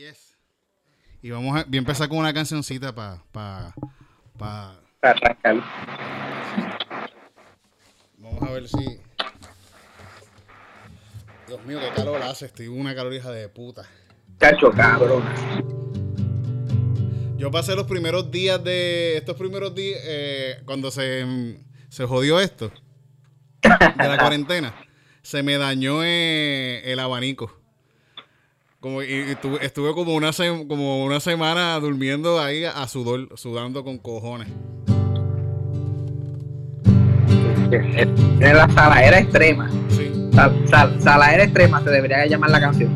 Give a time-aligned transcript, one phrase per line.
[0.00, 0.34] Yes.
[1.20, 3.74] Y vamos a, voy a empezar con una cancioncita para pa,
[4.38, 5.62] pa, Para arrancar.
[8.16, 8.98] Vamos a ver si.
[11.46, 12.46] Dios mío, qué calor hace.
[12.46, 13.86] Estoy una calor hija de puta.
[14.38, 15.22] Chacho, cabrón.
[17.36, 19.18] Yo pasé los primeros días de.
[19.18, 20.00] Estos primeros días.
[20.02, 21.58] eh, cuando se,
[21.90, 22.72] se jodió esto.
[23.62, 24.74] De la cuarentena.
[25.20, 27.59] Se me dañó eh, el abanico.
[28.80, 33.28] Como, y, y estuve, estuve como, una se- como una semana durmiendo ahí a sudor,
[33.36, 34.48] sudando con cojones.
[37.70, 39.70] En la saladera extrema.
[39.90, 40.10] Sí.
[40.34, 42.90] Sal, sal- saladera extrema se debería llamar la canción.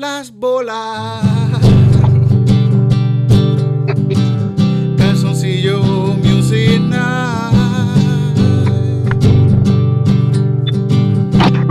[0.00, 1.22] Las bolas.
[4.96, 5.82] Calzoncillo
[6.22, 6.80] Music.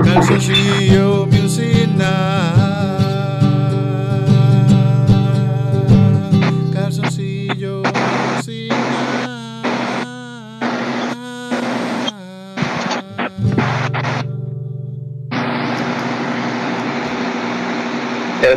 [0.04, 1.90] Calzoncillo Music.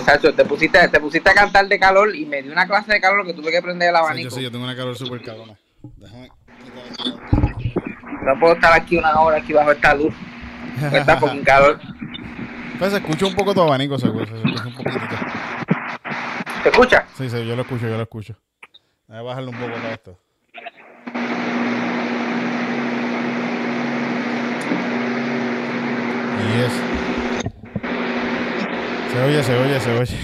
[0.04, 3.00] Chacho, te pusiste, te pusiste a cantar de calor y me dio una clase de
[3.00, 4.30] calor que tuve que prender el Sí, yo abanico.
[4.30, 5.54] sí, yo tengo una calor súper cabrona.
[5.96, 6.30] Déjame.
[8.24, 10.14] No puedo estar aquí una hora aquí bajo esta luz.
[10.92, 11.80] Está con un calor.
[12.78, 14.26] Pues se escucha un poco tu abanico, seguro.
[14.26, 15.16] Se escucha un poquitito.
[16.62, 17.06] ¿Te escucha?
[17.16, 18.34] Sí, sí, yo lo escucho, yo lo escucho.
[19.08, 20.18] Voy a bajarle un poco a esto.
[26.40, 26.72] Y es.
[29.12, 30.16] Se oye, se oye, se oye.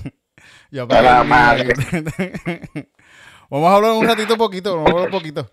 [0.70, 1.74] ya apagué A la el mío madre.
[3.50, 5.50] Vamos a hablar un ratito poquito, vamos a hablar un poquito.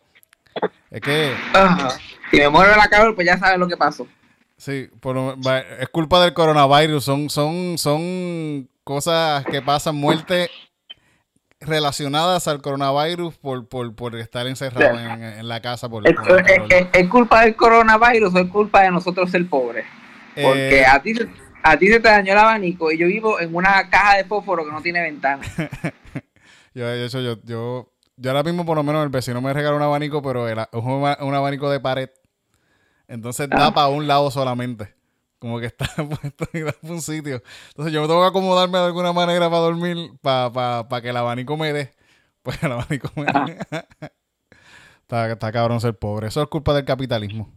[0.89, 1.33] Es que.
[2.31, 4.07] Si me muero la calor, pues ya sabes lo que pasó.
[4.55, 5.17] sí, por
[5.79, 7.03] es culpa del coronavirus.
[7.03, 10.49] Son, son, son cosas que pasan, muerte
[11.59, 16.39] relacionadas al coronavirus por, por, por estar encerrado en, en la casa por, ¿Es, por
[16.39, 19.85] el es- es- es culpa del coronavirus o es culpa de nosotros ser pobres?
[20.41, 21.27] Porque Eh, a ti, se-
[21.63, 24.65] a ti se te dañó el abanico y yo vivo en una caja de fósforo
[24.65, 25.43] que no tiene ventana.
[26.73, 29.81] yo, hecho, yo, yo, yo ahora mismo por lo menos el vecino me regaló un
[29.83, 32.09] abanico, pero era es un, aba- un abanico de pared.
[33.07, 33.73] Entonces da Ah.
[33.73, 34.93] para un lado solamente.
[35.39, 37.41] Como que está puesto y da para un sitio.
[37.69, 41.09] Entonces yo me tengo que acomodarme de alguna manera para dormir, para pa, pa que
[41.09, 41.93] el abanico me dé.
[42.41, 43.59] Pues el abanico me dé.
[45.01, 46.27] está, está cabrón ser pobre.
[46.27, 47.51] Eso es culpa del capitalismo.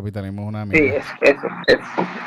[0.00, 0.98] Capitalismo es una Sí, mierda.
[0.98, 1.78] es, eso, es-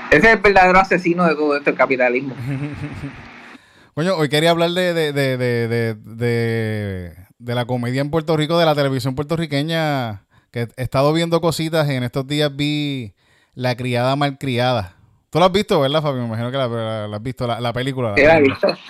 [0.09, 2.33] ese es el verdadero asesino de todo esto, el capitalismo.
[3.93, 8.35] Coño, hoy quería hablar de, de, de, de, de, de- de la comedia en Puerto
[8.35, 13.13] Rico, de la televisión puertorriqueña, que he estado viendo cositas y en estos días vi
[13.53, 14.95] La criada malcriada.
[15.29, 16.21] Tú la has visto, ¿verdad, Fabio?
[16.21, 18.09] Me imagino que la, la- la has visto, la, la película.
[18.09, 18.71] la ¿Qué la película.
[18.73, 18.81] visto?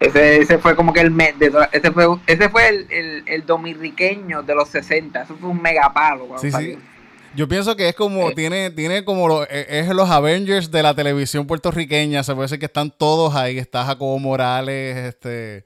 [0.00, 3.22] Ese, ese fue como que el me- de toda- ese fue ese fue el, el,
[3.26, 6.78] el dominriqueño de los 60 eso fue un megapalo cuando Sí, sí.
[7.36, 10.94] Yo pienso que es como, tiene, tiene como, lo- eh, es los Avengers de la
[10.94, 12.22] televisión puertorriqueña.
[12.22, 13.58] Se puede decir que están todos ahí.
[13.58, 15.64] Está Jacobo Morales, este,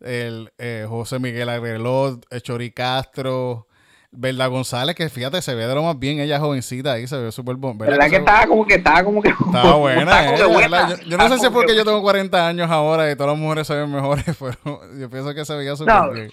[0.00, 3.66] el eh, José Miguel Agrelot, eh, Chori Castro,
[4.12, 6.18] Verda González, que fíjate, se ve de lo más bien.
[6.18, 9.22] Ella jovencita ahí, se ve súper bon- verdad que que estaba como que estaba como
[9.22, 10.80] que Estaba buena, eh, buena.
[10.80, 10.98] ¿verdad?
[11.02, 13.32] Yo, yo no sé si es porque que yo tengo 40 años ahora y todas
[13.34, 16.10] las mujeres se ven mejores, pero yo pienso que se veía súper No.
[16.10, 16.30] bien.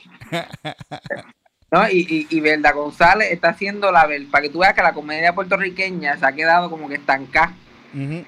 [1.71, 1.89] ¿No?
[1.89, 4.93] Y, y, y Verda González está haciendo la ver para que tú veas que la
[4.93, 7.53] comedia puertorriqueña se ha quedado como que estancada.
[7.93, 8.23] Ujú.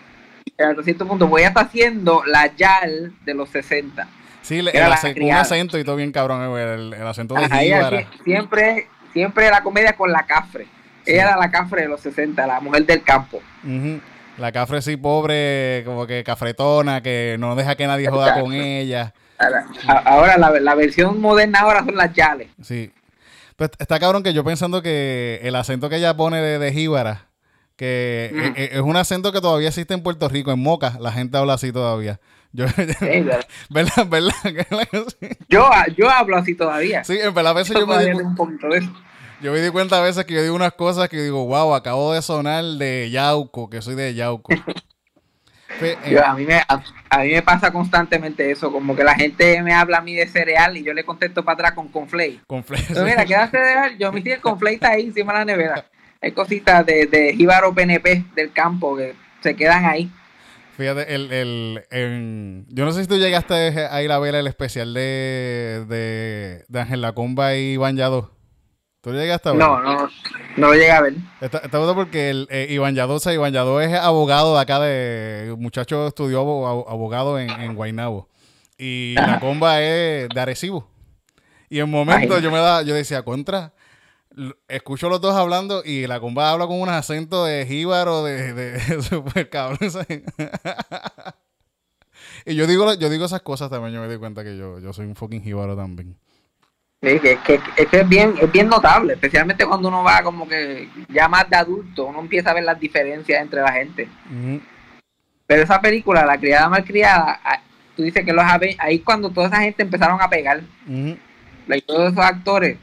[0.58, 4.08] Hasta cierto punto, voy a estar haciendo la YAL de los 60.
[4.42, 7.46] Sí, le- el acen- un acento y todo bien cabrón, eh, el, el acento de
[7.46, 10.66] Ajá, ella siempre, siempre la comedia con la cafre.
[11.06, 11.12] Sí.
[11.14, 13.42] Ella era la cafre de los 60, la mujer del campo.
[13.64, 14.00] Ujú.
[14.38, 18.46] La cafre sí pobre, como que cafretona, que no deja que nadie joda Exacto.
[18.46, 19.14] con ella.
[19.38, 19.66] Ahora,
[20.06, 22.48] ahora la, la versión moderna ahora son las yales.
[22.62, 22.92] Sí.
[23.60, 27.28] Pues está cabrón que yo pensando que el acento que ella pone de, de jíbara,
[27.76, 28.40] que Mm.
[28.40, 31.38] e- e- es, un acento que todavía existe en Puerto Rico, en Moca, la gente
[31.38, 32.20] habla así todavía.
[32.52, 32.66] Yo,
[33.70, 34.08] ¿verdad?
[34.10, 34.34] ¿Verdad?
[34.72, 35.16] La cosa-
[35.48, 37.04] Yo, yo hablo así todavía.
[37.04, 38.92] Sí, en verdad a veces Yo yo me, di, un poquito de eso.
[39.42, 42.14] yo me di cuenta a veces que yo digo unas cosas que digo, wow, acabo
[42.14, 44.52] de sonar de Yauco, que soy de Yauco.
[46.10, 49.62] Yo, a, mí me, a, a mí me pasa constantemente eso, como que la gente
[49.64, 52.40] me habla a mí de cereal y yo le contesto para atrás con conflay.
[52.48, 53.98] con fle- Pero mira, ¿qué hace de?
[53.98, 55.86] Yo me el conflay está ahí encima de la nevera.
[56.22, 60.12] Hay cositas de, de jíbaro PNP del campo que se quedan ahí.
[60.78, 63.54] Fíjate, el, el, en- yo no sé si tú llegaste
[63.90, 68.32] a ir a ver el especial de, de, de Ángel Lacomba y Iván Yadó.
[69.02, 69.62] ¿Tú llegaste a ver?
[69.62, 70.10] No, no,
[70.58, 71.14] no lo llega a ver.
[71.42, 75.56] Está, está bueno porque el, eh, Iván sea, Iván Yadó es abogado de acá de...
[75.58, 78.28] Muchacho estudió abo- abogado en, en Guaynabo.
[78.78, 80.88] Y la comba es de Arecibo.
[81.70, 82.42] Y en momento Ay.
[82.42, 83.74] yo me da, yo decía, contra,
[84.68, 89.02] escucho los dos hablando y la comba habla con un acento de jíbaro, de, de,
[89.04, 89.78] super cabrón.
[92.46, 94.94] y yo digo, yo digo esas cosas también, yo me di cuenta que yo, yo
[94.94, 96.18] soy un fucking jíbaro también.
[97.02, 97.60] Sí, que, que,
[97.92, 102.06] es bien, es bien notable, especialmente cuando uno va como que ya más de adulto,
[102.08, 104.10] uno empieza a ver las diferencias entre la gente.
[105.48, 107.62] Pero esa película, La criada malcriada, ah,
[107.96, 108.44] tú dices que los
[108.80, 110.62] ahí cuando toda esa gente empezaron a pegar,
[111.68, 112.78] like, todos esos actores,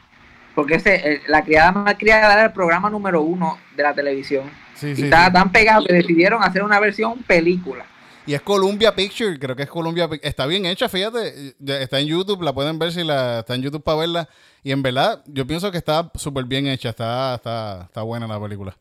[0.55, 4.51] porque ese, el- La criada malcriada era el programa número uno de la televisión.
[4.75, 5.33] Sí, y sí, estaba sí.
[5.35, 7.85] tan pegado que decidieron hacer una versión película.
[8.26, 11.55] Y es Columbia Picture, creo que es Columbia Pic- Está bien hecha, fíjate.
[11.64, 14.28] Está en YouTube, la pueden ver si la está en YouTube para verla.
[14.64, 18.40] Y en verdad, yo pienso que está súper bien hecha, está, está, está buena la
[18.40, 18.76] película.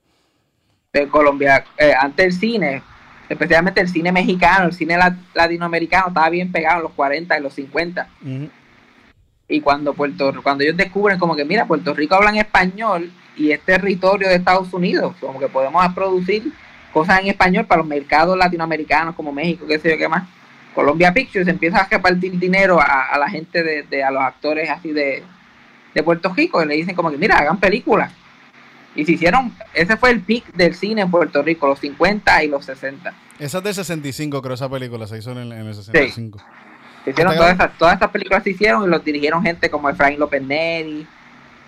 [0.91, 2.81] de Colombia, eh, antes el cine,
[3.29, 7.41] especialmente el cine mexicano, el cine lat- latinoamericano, estaba bien pegado en los 40 y
[7.43, 8.07] los 50.
[9.47, 13.51] Y cuando Puerto cuando ellos descubren como que, mira, Puerto Rico habla en español y
[13.51, 16.51] es territorio de Estados Unidos, como que podemos producir
[16.95, 20.23] cosas en español para los mercados latinoamericanos como México, qué sé yo qué más.
[20.73, 24.69] Colombia Pictures empieza a repartir dinero a, a la gente de, de- a los actores
[24.69, 25.21] así de,
[25.93, 28.11] de Puerto Rico y le dicen como que, mira, hagan películas.
[28.95, 32.47] Y se hicieron, ese fue el pic del cine en Puerto Rico, los 50 y
[32.47, 33.13] los 60.
[33.39, 36.39] Esa es del 65, creo, esa película se hizo en el, en el 65.
[37.03, 40.17] Se hicieron todas estas, todas estas películas se hicieron y los dirigieron gente como Efraín
[40.17, 41.05] López Neri.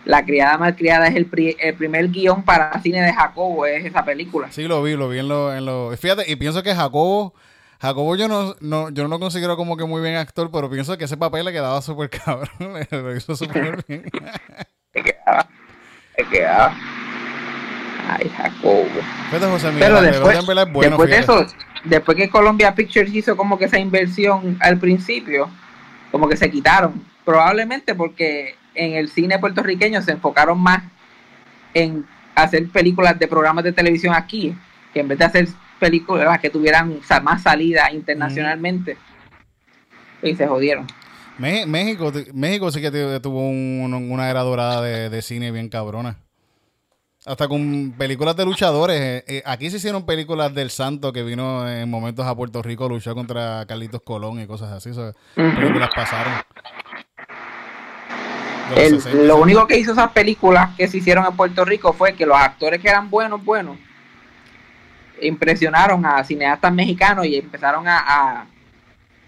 [0.08, 4.06] La criada malcriada es el, pri- el primer guion para cine de Jacobo, es esa
[4.06, 4.50] película.
[4.52, 5.92] Sí, lo vi, lo vi en lo, en lo...
[5.98, 7.34] Fíjate, y pienso que Jacobo...
[7.80, 10.98] Jacobo yo no, no, yo no lo considero como que muy bien actor, pero pienso
[10.98, 12.50] que ese papel le quedaba súper cabrón.
[12.92, 14.04] lo hizo súper bien.
[14.94, 15.48] Se quedaba,
[16.16, 16.74] se quedaba.
[18.10, 18.86] Ay, Jacobo.
[19.30, 21.46] Fíjate, José Miguel Pero después, es bueno, después de eso,
[21.84, 25.50] después que Columbia Pictures hizo como que esa inversión al principio,
[26.12, 27.04] como que se quitaron.
[27.26, 30.84] Probablemente porque en el cine puertorriqueño se enfocaron más
[31.74, 34.56] en hacer películas de programas de televisión aquí,
[34.94, 35.48] que en vez de hacer
[35.80, 38.98] películas que tuvieran más salida internacionalmente.
[40.22, 40.88] Y se jodieron.
[41.38, 46.18] México, México sí que tu- tuvo un- una era dorada de, de cine bien cabrona.
[47.26, 49.00] Hasta con películas de luchadores.
[49.00, 52.88] eh, eh, aquí se hicieron películas del Santo que vino en momentos a Puerto Rico,
[52.88, 54.92] luchó contra Carlitos Colón y cosas así.
[55.36, 56.34] Películas pasaron.
[58.70, 59.24] De los El- 60.
[59.26, 62.38] lo único que hizo esas películas que se hicieron en Puerto Rico fue que los
[62.38, 63.78] actores que eran buenos, buenos,
[65.22, 68.46] impresionaron a cineastas mexicanos y empezaron a, a-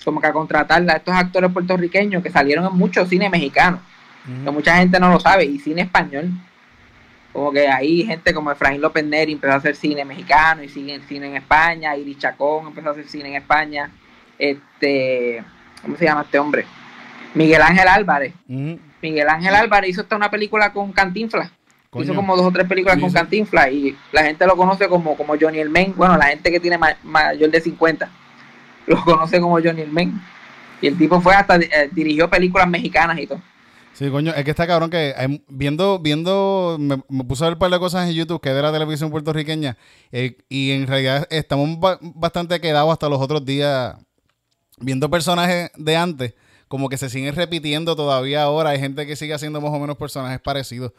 [0.05, 3.79] como que a contratar a estos actores puertorriqueños que salieron en mucho cine mexicano,
[4.45, 6.29] que mucha gente no lo sabe, y cine español.
[7.33, 10.99] Como que ahí gente como Efraín López Neri empezó a hacer cine mexicano y sigue
[11.07, 13.91] cine en España, Iris Chacón empezó a hacer cine en España,
[14.37, 15.43] este,
[15.81, 16.65] ¿cómo se llama este hombre?
[17.35, 18.79] Miguel Ángel Álvarez, Ujú.
[19.01, 21.51] Miguel Ángel Álvarez hizo hasta una película con Cantinflas.
[21.89, 22.03] Coño.
[22.03, 23.11] Hizo como dos o tres películas con.
[23.11, 25.93] Cantinflas y la gente lo conoce como, como Johnny el Men.
[25.95, 28.09] Bueno, la gente que tiene ma- mayor de 50
[28.87, 30.19] lo conoce como Johnny el Men.
[30.81, 33.41] Y el tipo fue hasta eh, dirigió películas mexicanas y todo.
[33.93, 37.53] Sí, coño, es que está cabrón que hay- viendo, viendo, me, me puse a ver
[37.55, 39.75] un par de cosas en YouTube que es de la televisión puertorriqueña
[40.11, 43.95] eh, y en realidad estamos ba- bastante quedados hasta los otros días
[44.79, 46.33] viendo personajes de antes,
[46.69, 49.97] como que se siguen repitiendo todavía ahora, hay gente que sigue haciendo más o menos
[49.97, 50.93] personajes parecidos.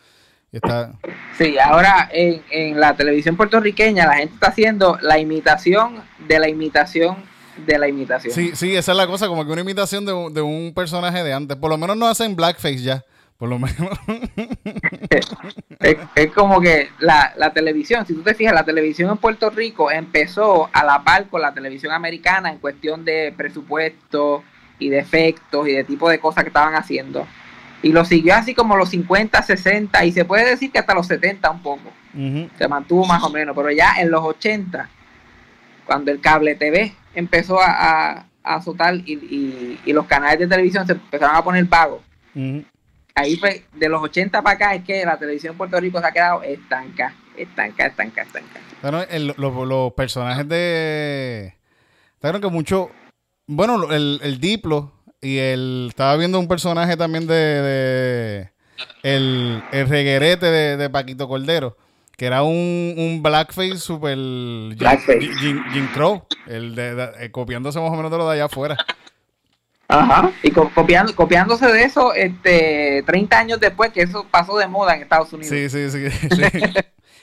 [0.53, 0.93] Y está,
[1.39, 6.49] Sí, ahora en, en la televisión puertorriqueña la gente está haciendo la imitación de la
[6.49, 7.17] imitación
[7.67, 8.35] de la imitación.
[8.35, 11.23] sí, sí, esa es la cosa, como que una imitación de, un- de un personaje
[11.25, 11.57] de antes.
[11.57, 13.05] Por lo menos no hacen blackface ya,
[13.39, 13.77] por lo menos.
[15.81, 19.51] Es, es como que la, la televisión, si tú te fijas, la televisión en Puerto
[19.51, 24.43] Rico empezó a la par con la televisión americana en cuestión de presupuesto
[24.81, 27.27] y de efectos y de tipo de cosas que estaban haciendo.
[27.83, 31.07] Y lo siguió así como los 50, 60 y se puede decir que hasta los
[31.07, 31.93] 70 un poco.
[32.59, 34.89] Se mantuvo más o menos, pero ya en los 80,
[35.87, 41.37] cuando el cable TV empezó a, a, azotar y, los canales de televisión se empezaron
[41.37, 42.01] a poner pagos.
[43.15, 46.07] Ahí fue, de los 80 para acá es que la televisión en Puerto Rico se
[46.07, 48.61] ha quedado estanca, estanca, estanca, estanca.
[48.83, 49.05] Bueno,
[49.37, 51.55] los, personajes de...
[52.21, 52.91] Claro que mucho...
[53.53, 55.87] Bueno, el, el Diplo y el...
[55.91, 58.51] Estaba viendo un personaje también de...
[59.03, 61.77] el, el reguerete de Paquito Cordero
[62.21, 64.15] que era un, un blackface super
[64.77, 65.33] blackface.
[65.39, 68.77] Jim, Crow, el de, eh, copiándose más o menos de lo de allá afuera.
[69.89, 74.97] Ajá, y copiando, copiándose de eso este 30 años después que eso pasó de moda
[74.97, 75.49] en Estados Unidos.
[75.49, 76.11] Sí, sí, sí.
[76.31, 76.43] sí.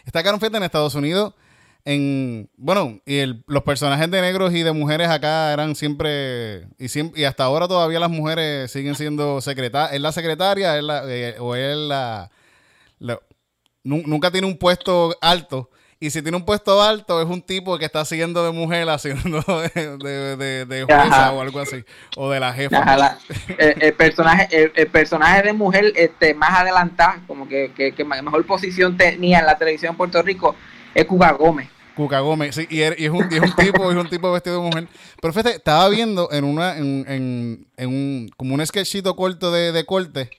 [0.03, 1.35] Está caro en Estados Unidos.
[1.89, 6.89] En, bueno, y el, los personajes de negros y de mujeres acá eran siempre y,
[6.89, 9.93] siempre, y hasta ahora todavía las mujeres siguen siendo secretarias.
[9.93, 12.29] Es la secretaria es la, eh, o es la,
[13.85, 15.69] nunca tiene un puesto alto.
[15.97, 19.41] Y si tiene un puesto alto, es un tipo que está siguiendo de mujer, haciendo
[19.73, 21.85] de, de, jueza o algo así.
[22.17, 23.17] O de la jefa.
[23.57, 29.39] el, personaje, el, personaje de mujer este, más adelantada, como que, que, mejor posición tenía
[29.39, 30.53] en la televisión en Puerto Rico,
[30.93, 31.76] es Cuca Gómez.
[31.97, 34.87] Cuca Gómez, sí, y, es, un, es un tipo, es un tipo vestido de mujer.
[35.19, 39.71] Pero fíjate, estaba viendo en una, en, en, en un, como un sketchito corto de,
[39.71, 40.29] de corte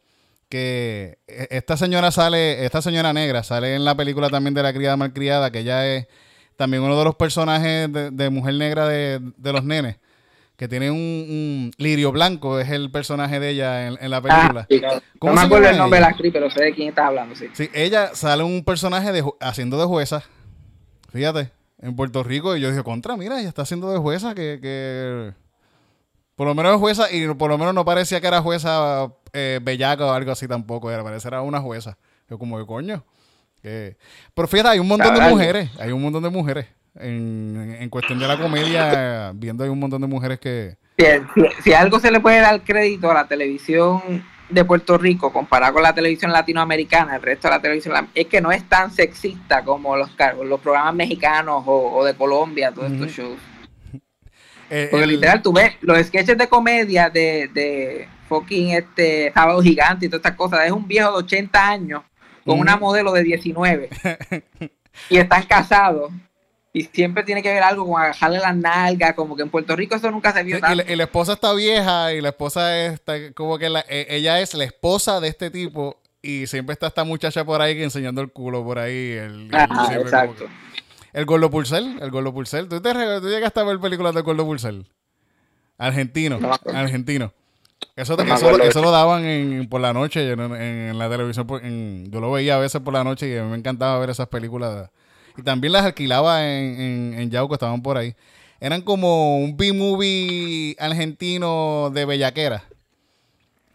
[0.49, 4.73] que e, esta señora sale, esta señora negra sale en la película también de la
[4.73, 6.07] criada malcriada, que ella es
[6.57, 9.97] también uno de los personajes de, mujer negra de, los nenes,
[10.57, 14.67] que tiene un, lirio blanco, es el personaje de ella en, la ah, película.
[15.23, 17.47] no me acuerdo el nombre de la actriz, pero sé de quién está hablando, sí.
[17.53, 20.25] Sí, ella sale un personaje de, haciendo de jueza,
[21.09, 21.50] fíjate,
[21.81, 25.33] en Puerto Rico, y yo dije, contra, mira, ella está haciendo de jueza, que, que
[26.37, 29.61] por lo menos es jueza, y por lo menos no parecía que era jueza eh,
[29.62, 31.99] bellaca o algo así tampoco, era, parecer era una jueza.
[32.29, 33.05] Yo como, de coño?
[33.62, 36.67] Pero fíjate, hay un montón de mujeres, hay un montón de mujeres.
[36.95, 40.77] En, cuestión de la comedia, viendo hay un montón de mujeres que...
[41.62, 45.83] Si, algo se le puede dar crédito a la televisión de Puerto Rico comparado con
[45.83, 49.97] la televisión latinoamericana, el resto de la televisión, es que no es tan sexista como
[49.97, 50.11] los,
[50.45, 53.38] los programas mexicanos o, de Colombia, todos estos shows.
[54.71, 60.09] Eh, Porque literal, tú ves los sketches de comedia de fucking este sábado gigante y
[60.09, 60.67] todas estas cosas.
[60.67, 62.02] Es un viejo de 80 años
[62.45, 63.88] con una modelo de 19
[65.11, 66.12] y están casados.
[66.73, 69.95] Y siempre tiene que ver algo con agajarle las nalgas, como que en Puerto Rico
[69.97, 70.59] eso nunca se vio.
[70.59, 74.65] y, la, esposa está vieja y la esposa está como que e, ella es la
[74.65, 78.79] esposa de este tipo y siempre está esta muchacha por ahí enseñando el culo por
[78.79, 79.13] ahí.
[79.13, 80.45] El, exacto.
[81.13, 82.69] el Gordo Pulsel, el Gordo Pulsel.
[82.69, 84.87] ¿Tú, te, ¿Tú llegaste a ver películas de Gordo Pulsel?
[85.79, 86.39] Argentino,
[86.75, 87.33] argentino.
[87.95, 91.47] Eso, eso, lo daban por la noche en, la televisión.
[92.11, 94.29] yo lo veía a veces por la noche y a mí me encantaba ver esas
[94.29, 94.91] películas.
[95.38, 98.14] Y también las alquilaba en, en, Yauco, estaban por ahí.
[98.61, 102.64] Eran como un B-movie argentino de bellaquera.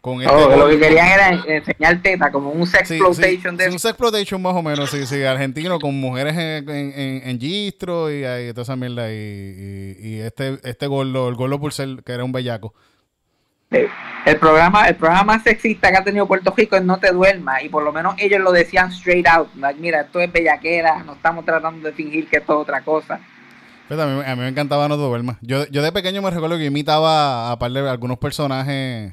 [0.02, 3.56] Con este oh, lo que querían era enseñar teta, como un sex exploitation.
[3.56, 3.64] de...
[3.70, 8.12] un sex exploitation más o menos, sí, sí, argentino, con mujeres en, en, en gistro
[8.12, 9.10] y, y, toda esa mierda.
[9.10, 12.74] Y, y, este, este gordo, el gordo Pulsel, que era un bellaco.
[14.24, 17.62] El programa, el programa más sexista que ha tenido Puerto Rico es No te duermas,
[17.62, 19.48] y por lo menos ellos lo decían straight out.
[19.78, 23.20] mira, esto es bellaquera, no estamos tratando de fingir que esto es otra cosa.
[23.88, 25.36] Pues a, mí, me encantaba No te duermas.
[25.42, 29.12] Yo, yo de pequeño me recuerdo que imitaba a, de algunos personajes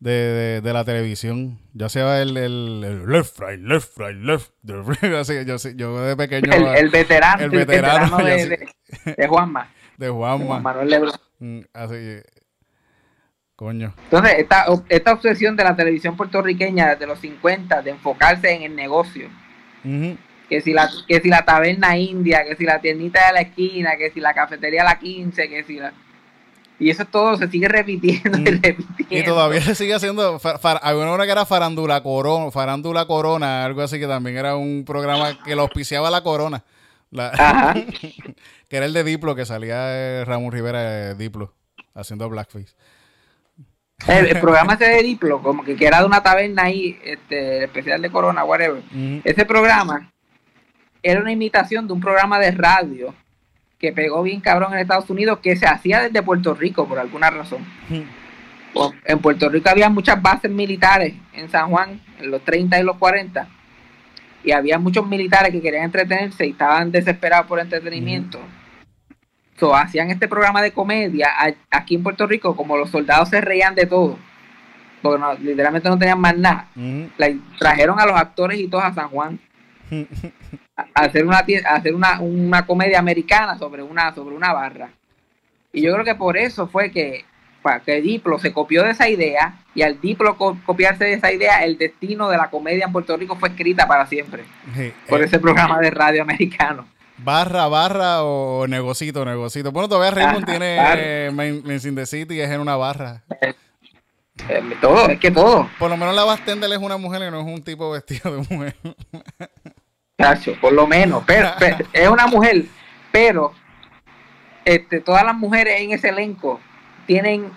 [0.00, 1.58] de, la televisión.
[1.74, 4.52] Yo hacía el, el, left, right, left, right, left.
[5.76, 6.50] yo, de pequeño.
[6.74, 9.70] El, veterano, el veterano, de, Juanma.
[9.98, 10.60] De Juanma.
[10.60, 11.12] Manuel Lebron.
[11.40, 12.22] Mm, así,
[13.56, 13.94] Coño.
[14.04, 18.74] Entonces, esta, esta obsesión de la televisión puertorriqueña desde los 50 de enfocarse en el
[18.74, 19.28] negocio,
[20.48, 23.96] que, si la, que si la taberna india, que si la tiendita de la esquina,
[23.96, 25.92] que si la cafetería la 15, que si la...
[26.80, 29.06] Y eso todo se sigue repitiendo y repitiendo.
[29.08, 30.40] Y todavía se sigue haciendo.
[30.82, 35.38] Había una que era Farándula Corona, Farándula Corona, algo así que también era un programa
[35.44, 36.64] que lo auspiciaba la Corona.
[38.68, 41.54] que era el de Diplo, que salía Ramón Rivera de Diplo,
[41.94, 42.74] haciendo blackface.
[44.06, 48.10] El, programa ese de Diplo, como que, era de una taberna ahí, este, especial de
[48.10, 48.82] Corona, whatever.
[49.24, 50.10] Ese programa
[51.02, 53.14] era una imitación de un programa de radio
[53.78, 57.30] que pegó bien cabrón en Estados Unidos, que se hacía desde Puerto Rico por alguna
[57.30, 57.64] razón.
[59.04, 62.98] En Puerto Rico había muchas bases militares en San Juan, en los 30 y los
[62.98, 63.48] 40,
[64.42, 68.40] y había muchos militares que querían entretenerse y estaban desesperados por entretenimiento
[69.74, 71.30] hacían este programa de comedia
[71.70, 74.18] aquí en Puerto Rico, como los soldados se reían de todo.
[75.02, 76.68] porque literalmente no tenían más nada.
[77.58, 79.38] trajeron a los actores y todos a San Juan
[80.76, 84.90] a hacer una hacer una, una comedia americana sobre una sobre una barra.
[85.72, 87.24] Y yo creo que por eso fue que,
[87.84, 91.76] que Diplo se copió de esa idea y al Diplo copiarse de esa idea, el
[91.76, 94.44] destino de la comedia en Puerto Rico fue escrita para siempre
[95.08, 96.86] por eh, ese programa de radio americano.
[97.18, 99.70] Barra, barra o negocito, negocito.
[99.70, 101.62] Bueno, todavía Raymond tiene eh, Main,
[101.94, 103.22] the City, es en una barra.
[103.40, 103.54] Eh,
[104.80, 105.68] todo, es que todo.
[105.78, 108.46] Por lo menos la Bastendel es una mujer y no es un tipo vestido de
[108.48, 108.76] mujer.
[110.16, 111.22] Cacho, por lo menos.
[111.26, 111.50] Pero,
[111.92, 112.64] es una mujer,
[113.12, 113.52] pero
[114.64, 116.60] este, todas las mujeres en ese elenco
[117.06, 117.50] tienen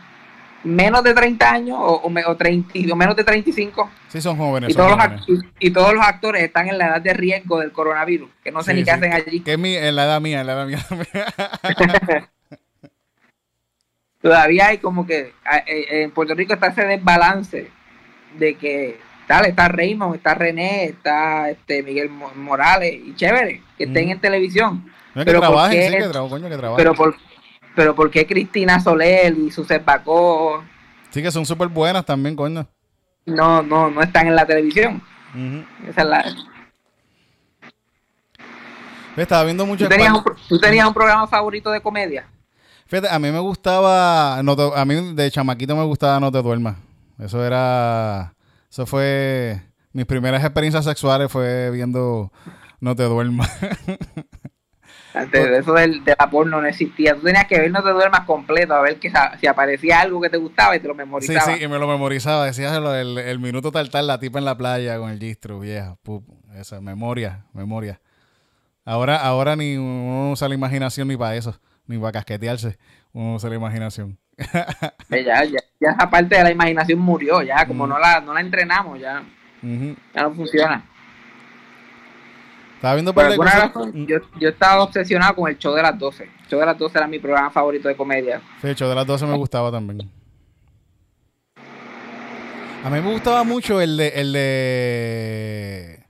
[0.67, 3.89] menos de 30 años o, o, 30, o menos de 35.
[4.07, 4.69] Sí, son jóvenes.
[4.69, 8.29] Y, todos Los, y, todos los actores están en la edad de riesgo del coronavirus,
[8.43, 9.41] que no sé ni qué hacen allí.
[9.41, 10.85] Que es mi, en la edad mía, en la edad mía.
[14.21, 15.33] Todavía hay como que
[15.67, 17.71] eh, en Puerto Rico está ese desbalance
[18.37, 24.09] de que tal, está Raymond, está René, está este Miguel Morales y chévere, que estén
[24.09, 24.91] en televisión.
[25.13, 26.77] pero trabajen, sí, que, coño, que trabajen.
[26.77, 27.15] Pero por,
[27.77, 30.63] pero ¿por qué Cristina Soler y su Bacó?
[31.11, 32.67] Sí, que son súper buenas también, coño.
[33.27, 34.99] No, no, no están en la televisión.
[35.87, 36.25] Esa es la.
[39.15, 39.83] Estaba viendo mucho.
[39.83, 42.27] ¿Tú tenías, un, ¿Tú tenías un programa favorito de comedia?
[42.87, 44.39] Fíjate, a mí me gustaba.
[44.39, 46.77] a mí de chamaquito me gustaba No te duermas.
[47.19, 48.33] Eso era.
[48.71, 49.61] Eso fue.
[49.93, 52.31] Mis primeras experiencias sexuales fue viendo
[52.79, 53.55] No te duermas.
[55.13, 57.15] Antes de eso del, de la porno no existía.
[57.15, 60.29] Tú tenías que ver No te duermas completo, a ver que si aparecía algo que
[60.29, 61.41] te gustaba y te lo memorizaba.
[61.41, 62.45] Sí, sí, y me lo memorizaba.
[62.45, 65.97] Decías el, el, minuto tal tal, la tipa en la playa con el gistro, vieja.
[66.55, 67.99] esa, memoria, memoria.
[68.85, 72.77] Ahora, ahora ni uno usa la imaginación ni para eso, ni para casquetearse.
[73.11, 74.17] Uno usa la imaginación.
[75.09, 78.41] ya, ya, ya esa parte de la imaginación murió, ya, como no, la, no la
[78.41, 79.23] entrenamos, ya,
[79.61, 80.85] ya no funciona.
[82.77, 84.05] Estaba viendo mm.
[84.05, 86.23] yo, yo estaba obsesionado con el show de las 12.
[86.23, 88.39] El show de las 12 era mi programa favorito de comedia.
[88.61, 90.07] Sí, el show de las 12 me gustaba también.
[92.83, 96.03] A mí me gustaba mucho el de, el de.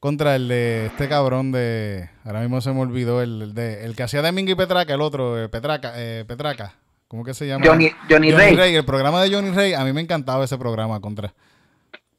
[0.00, 2.08] Contra el de este cabrón de.
[2.24, 3.20] Ahora mismo se me olvidó.
[3.20, 3.84] El, de.
[3.84, 6.72] El que hacía de Mingy Petraca, el otro, eh, Petraca, eh, Petraca.
[7.06, 7.66] ¿Cómo que se llama?
[7.66, 8.74] Johnny, Johnny, Rey.
[8.74, 11.34] El programa de Johnny Rey, a mí me encantaba ese programa contra.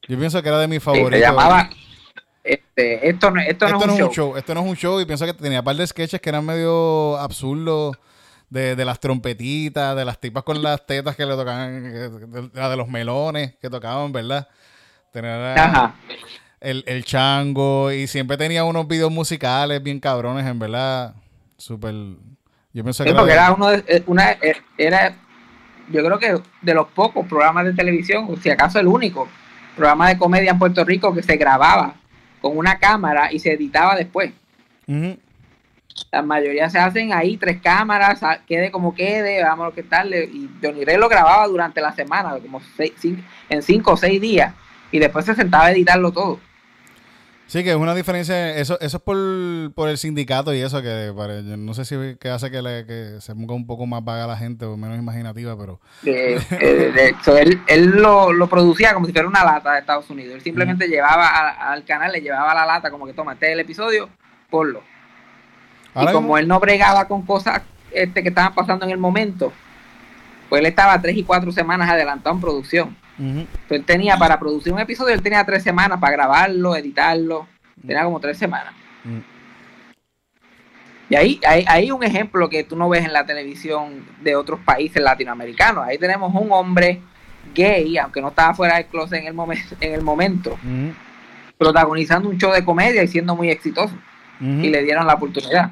[0.08, 1.14] Yo pienso que era de mis favoritos.
[1.14, 1.70] se llamaba
[2.54, 4.38] este, esto, no, esto, no, es un, show.
[4.38, 6.46] Esto no es un show y pienso que tenía un par de sketches que eran
[6.46, 7.98] medio absurdos.
[8.50, 12.88] De, las trompetitas, de las tipas con las tetas que le tocaban, de, de los
[12.88, 14.48] melones que tocaban, ¿verdad?
[15.12, 15.94] Tenía
[16.62, 21.14] El, el, chango y siempre tenía unos videos musicales bien cabrones, en verdad.
[21.58, 21.94] Súper.
[22.74, 23.10] Yo pensé que.
[23.10, 25.16] era, uno de, eh, una, eh, era,
[25.90, 29.28] yo creo que de los pocos programas de televisión, si acaso el único
[29.76, 31.96] programa de comedia en Puerto Rico que se grababa
[32.42, 34.32] con una cámara y se editaba después.
[36.12, 40.14] La mayoría se hacen ahí tres cámaras, quede como quede, vamos a que tal.
[40.14, 42.62] Y Johnny Rey lo grababa durante la semana, como
[43.50, 44.54] en cinco o seis días,
[44.92, 46.40] y después se sentaba a editarlo todo.
[47.48, 48.56] Sí, que es una diferencia.
[48.58, 49.18] Eso, eso es por,
[49.74, 51.14] por el sindicato y eso, que
[51.58, 54.36] no sé si que hace que, le, que se ponga un poco más vaga la
[54.36, 55.80] gente o menos imaginativa, pero.
[56.04, 56.40] Eh,
[56.94, 60.36] de hecho, él, él lo, lo, producía como si fuera una lata de Estados Unidos.
[60.36, 61.28] Él simplemente llevaba
[61.72, 64.10] al canal, le llevaba la lata, como que toma, este es el episodio,
[64.50, 64.84] ponlo.
[65.96, 69.54] y como él no bregaba con cosas este, que estaban pasando en el momento,
[70.50, 74.80] pues él estaba tres y cuatro semanas adelantado en producción él tenía para producir un
[74.80, 77.48] episodio, él tenía tres semanas para grabarlo, editarlo.
[77.86, 78.74] Tenía como tres semanas.
[81.10, 85.02] Y ahí hay, un ejemplo que tú no ves en la televisión de otros países
[85.02, 85.86] latinoamericanos.
[85.86, 87.02] Ahí tenemos un hombre
[87.56, 90.60] gay, aunque no estaba fuera del closet en el, momento en el momento,
[91.58, 93.96] protagonizando un show de comedia y siendo muy exitoso.
[94.40, 95.72] Y le dieron la oportunidad.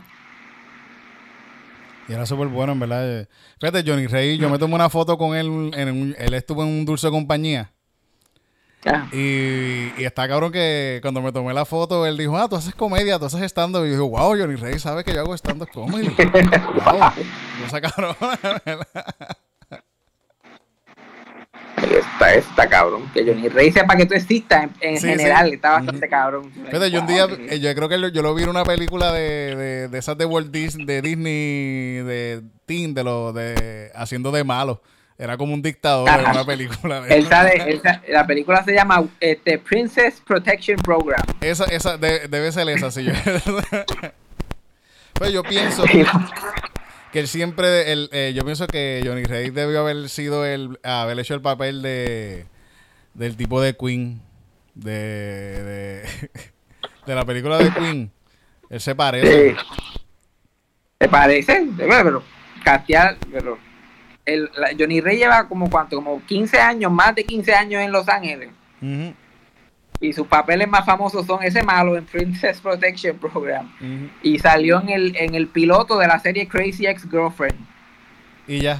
[2.07, 3.19] Y era súper bueno, en verdad.
[3.21, 3.27] Eh,
[3.59, 5.71] fíjate, Johnny Rey, yo me tomé una foto con él.
[5.75, 7.71] En él estuvo en un dulce compañía.
[9.11, 12.75] Y, y, está cabrón que cuando me tomé la foto, él dijo, ah, tú haces
[12.75, 13.83] comedia, tú haces stand-up.
[13.83, 16.09] Y yo digo, wow, Johnny Rey, ¿sabes que yo hago stand-up comedy?
[16.85, 17.11] wow.
[17.65, 18.15] Esa cabrón.
[22.15, 23.09] Está, está cabrón.
[23.13, 26.49] Que Johnny Rey sepa que tú existas en, general, está bastante cabrón.
[26.51, 29.55] Fíjate, yo un día, eh, yo creo que yo lo vi en una película de,
[29.55, 34.45] de, de esas de Walt Disney, de Disney, de Teen, de lo de haciendo de
[34.45, 34.81] malo.
[35.17, 37.03] Era como un dictador en una película.
[38.07, 41.21] la película se llama este, Princess Protection Program.
[41.41, 43.03] Esa, esa, debe ser esa, sí.
[43.03, 43.13] Yo.
[45.13, 45.83] pues yo pienso
[47.15, 51.17] que él siempre, el, eh, yo pienso que Johnny Rey debió haber sido el, haber
[51.17, 52.45] hecho el papel de
[53.13, 54.21] del tipo de Queen,
[54.73, 56.03] de, de,
[57.07, 58.11] de la película de Queen.
[58.69, 59.55] Él se parece.
[60.99, 62.21] Se parece, pero
[62.65, 63.59] castear, pero
[64.25, 68.09] el, Johnny Rey lleva como cuánto, como 15 años, más de 15 años en Los
[68.09, 68.49] Ángeles.
[69.99, 73.71] Y sus papeles más famosos son ese malo en Princess Protection Program.
[74.21, 77.57] Y salió en el, en el piloto de la serie Crazy Ex Girlfriend.
[78.47, 78.79] Y ya,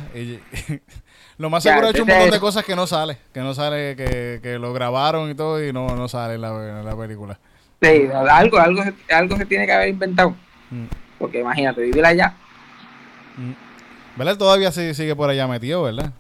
[1.38, 3.96] lo más seguro ha hecho un montón de cosas que no sale, que no sale,
[3.96, 7.40] que, que lo grabaron y todo y no, no sale en la, la película.
[7.82, 10.36] Sí, algo, algo, algo se tiene que haber inventado.
[10.70, 10.86] Mm.
[11.18, 12.36] Porque imagínate, vivir allá.
[13.38, 13.52] Mm.
[14.18, 14.38] ¿Verdad?
[14.38, 16.12] Todavía sigue por allá metido, ¿verdad?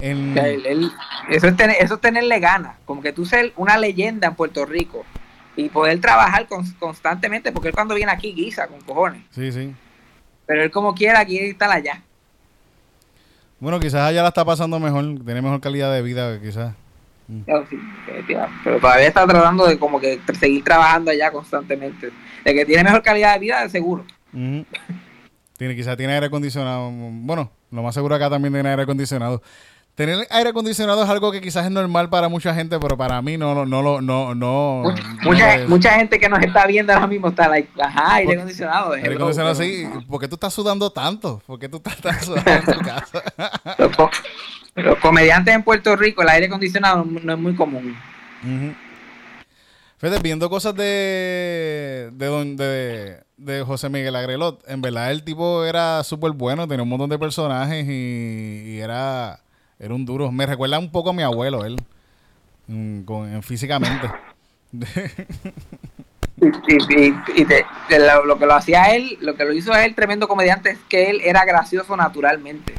[0.00, 5.04] Eso, es tener, eso tenerle ganas, como que tú ser una leyenda en Puerto Rico
[5.56, 6.46] y poder trabajar
[6.78, 9.22] constantemente, porque él cuando viene aquí guisa con cojones.
[9.30, 9.74] Sí, sí.
[10.46, 12.02] Pero él como quiera quiere estar allá.
[13.60, 16.74] Bueno, quizás allá la está pasando mejor, tiene mejor calidad de vida, quizás.
[17.26, 17.42] Mm.
[18.64, 22.10] pero todavía está tratando de como que seguir trabajando allá constantemente.
[22.44, 24.04] De que tiene mejor calidad de vida, seguro.
[24.32, 26.90] Tiene, quizás tiene aire acondicionado.
[26.92, 29.42] Bueno, lo más seguro acá también tiene aire acondicionado.
[29.98, 33.36] Tener aire acondicionado es algo que quizás es normal para mucha gente, pero para mí
[33.36, 34.94] no, no, no, no, no.
[35.24, 38.92] Mucha, mucha gente que nos está viendo ahora mismo está like, ajá, aire acondicionado.
[38.92, 39.88] Aire acondicionado, sí.
[40.08, 41.42] ¿Por qué tú estás sudando tanto?
[41.44, 43.24] ¿Por qué tú estás, sudando en tu casa?
[44.76, 47.96] los, comediantes en Puerto Rico, el aire acondicionado no es muy común.
[49.96, 56.04] Fede, viendo cosas de de, de, de José Miguel Agrelot, en verdad el tipo era
[56.04, 59.40] súper bueno, tenía un montón de personajes y era
[59.78, 60.32] era un duro.
[60.32, 61.76] Me recuerda un poco a mi abuelo, él.
[62.66, 64.10] Mm, con, físicamente.
[66.40, 66.42] y,
[68.26, 71.20] lo, que lo hacía él, lo que lo hizo él, tremendo comediante, es que él
[71.24, 72.74] era gracioso naturalmente.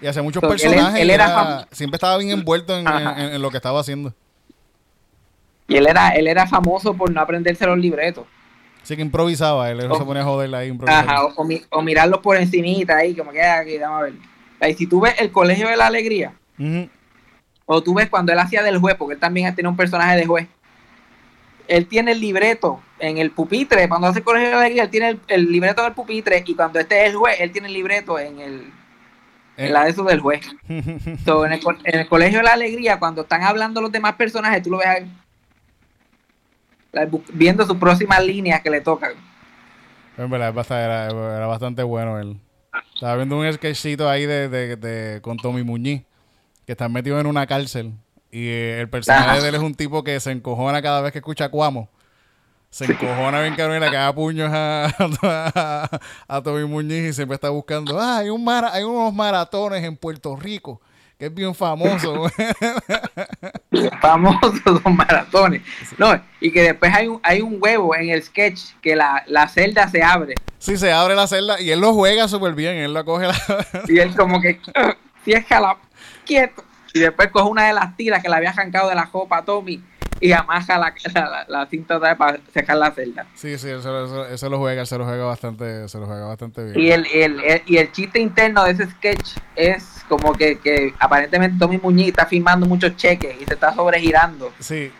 [0.00, 1.00] Y hace muchos personajes.
[1.00, 4.12] Él, era, siempre estaba bien envuelto en, lo que estaba haciendo.
[5.68, 8.26] Y él era, él era famoso por no aprenderse los libretos.
[8.82, 10.76] Sí, que improvisaba, él se ponía a joderla ahí.
[10.88, 14.14] Ajá, o, o, mirarlos por encimita ahí, como que ah, aquí, vamos a ver.
[14.68, 16.34] Y si tú ves el Colegio de la Alegría,
[17.66, 20.26] o tú ves cuando él hacía del juez, porque él también tiene un personaje de
[20.26, 20.48] juez,
[21.68, 24.90] él tiene el libreto en el pupitre, cuando hace el Colegio de la Alegría, él
[24.90, 28.18] tiene el, libreto del pupitre, y cuando este es el juez, él tiene el libreto
[28.18, 28.72] en el
[29.56, 29.70] en eh.
[29.70, 30.40] la de eso del juez.
[30.68, 31.52] en,
[31.94, 35.10] el, Colegio de la Alegría, cuando están hablando los demás personajes, tú lo ves ahí,
[37.32, 39.12] viendo sus próximas líneas que le tocan.
[40.16, 42.38] En verdad, era, era bastante bueno él.
[43.02, 46.04] Estaba viendo un sketchito ahí de, de, con Tommy Muñiz,
[46.64, 47.94] que está metido en una cárcel.
[48.30, 51.18] Y eh, el personaje de él es un tipo que se encojona cada vez que
[51.18, 51.88] escucha Cuamo.
[52.70, 57.48] Se encojona bien cabrón y le caga puños a, a, Tommy Muñiz y siempre está
[57.48, 57.98] buscando.
[57.98, 60.80] Ah, hay, un hay unos maratones en Puerto Rico
[61.22, 62.28] que es bien famoso.
[64.00, 65.62] famosos los maratones.
[65.96, 69.46] No, y que después hay un, hay un huevo en el sketch que la, la
[69.46, 70.34] celda se abre.
[70.58, 73.36] Sí, se abre la celda y él lo juega súper bien, él lo coge la...
[73.88, 74.58] y él como que,
[75.24, 75.76] la
[76.26, 76.64] quieto.
[76.92, 79.44] Y después coge una de las tiras que le había arrancado de la copa a
[79.44, 79.80] Tommy
[80.22, 83.26] y amaja la, la, la cinta para sacar la celda.
[83.34, 86.80] Sí, sí, eso, eso, lo juega, se lo juega bastante, se lo juega bastante bien.
[86.80, 91.58] Y el, el, y el chiste interno de ese sketch es como que, que aparentemente
[91.58, 94.52] Tommy Muñiz está firmando muchos cheques y se está sobregirando.
[94.60, 94.92] Sí.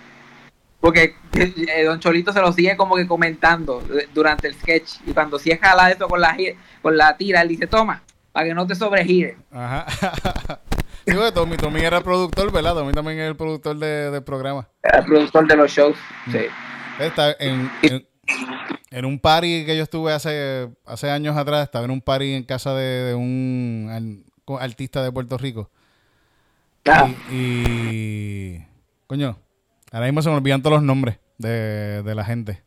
[0.81, 3.81] Porque eh, Don Cholito se lo sigue como que comentando
[4.13, 4.95] durante el sketch.
[5.07, 6.37] Y cuando si jala eso con la,
[6.83, 9.37] con la tira, él dice, toma, para que no te sobregire.
[9.53, 9.87] Ajá.
[11.07, 12.75] Sí, Tommy, Tommy era productor, ¿verdad?
[12.75, 14.69] Tommy también es el productor de, del programa.
[14.83, 15.97] Era el productor de los shows,
[16.31, 16.38] sí.
[17.01, 17.71] Está en,
[18.91, 22.45] en, un party que yo estuve hace, hace años atrás, estaba en un party en
[22.45, 24.25] casa de, un
[24.61, 25.71] artista de Puerto Rico.
[26.87, 27.09] Ah.
[27.31, 28.59] Y,
[29.07, 29.38] Coño,
[29.91, 32.62] ahora mismo se me olvidan todos los nombres de, de la gente.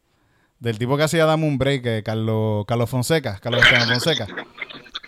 [0.59, 4.27] Del tipo que hacía Dame un Break, Carlos, Carlos Fonseca, Carlos Fonseca.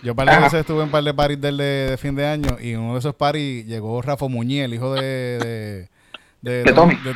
[0.02, 2.56] Yo par de veces estuve en un par de paris de, de, fin de año
[2.60, 5.88] y en uno de esos paris llegó Rafa Muñiz, el hijo de,
[6.40, 6.64] de,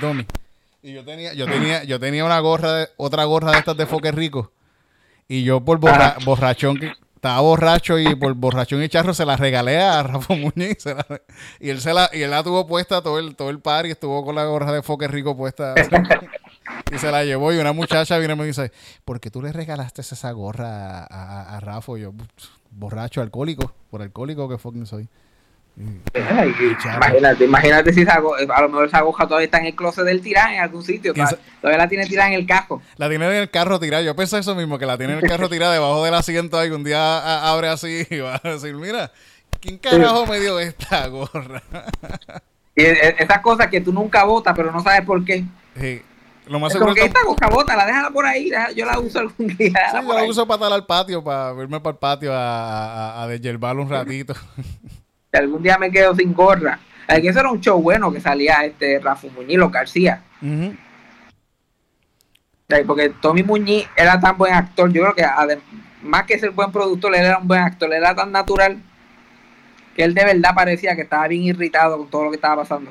[0.00, 0.26] Tommy.
[0.82, 4.10] Y yo tenía, yo tenía, yo tenía una gorra, otra gorra de estas de Foque
[4.10, 4.50] Rico.
[5.28, 9.80] Y yo por borrachón, que estaba borracho y por borrachón y charro se la regalé
[9.80, 10.84] a Rafa Muñiz.
[11.60, 13.92] y él se la, y él la tuvo puesta todo el, todo el par y
[13.92, 15.74] estuvo con la gorra de Foque Rico puesta.
[16.92, 18.72] y se la llevó y una muchacha viene y me dice,
[19.04, 21.92] ¿por qué tú le regalaste esa gorra a, a, a Rafa?
[21.96, 22.12] Y yo,
[22.72, 25.08] borracho, alcohólico, por alcohólico que fucking soy.
[25.76, 30.20] imagínate, imagínate si esa, a lo mejor esa aguja todavía está en el closet del
[30.20, 31.14] tirán en algún sitio.
[31.14, 32.82] Todavía, la tiene tirada en el carro.
[32.96, 34.02] La tiene en el carro tirada.
[34.02, 36.70] Yo pensé eso mismo, que la tiene en el carro tirada debajo del asiento ahí.
[36.70, 39.12] Un día abre así y va a decir, mira,
[39.60, 41.62] ¿quién carajo me dio esta gorra?
[42.74, 45.44] y esas cosas que tú nunca votas, pero no sabes por qué.
[45.78, 46.02] Sí.
[46.46, 49.90] Lo más seguro que esta bota, la déjala por ahí, yo la uso algún día.
[49.92, 53.24] Sí, yo la uso para estar al patio, para verme para el patio a, a,
[53.24, 54.34] a un ratito.
[55.32, 56.78] Algún día me quedo sin gorra.
[57.06, 60.22] que eso era un show bueno que salía este Rafa Muñiz, García.
[62.86, 67.14] Porque Tommy Muñiz era tan buen actor, yo creo que además que ser buen productor,
[67.14, 68.82] él era un buen actor, él era tan natural
[69.94, 72.90] que él de verdad parecía que estaba bien irritado con todo lo que estaba pasando.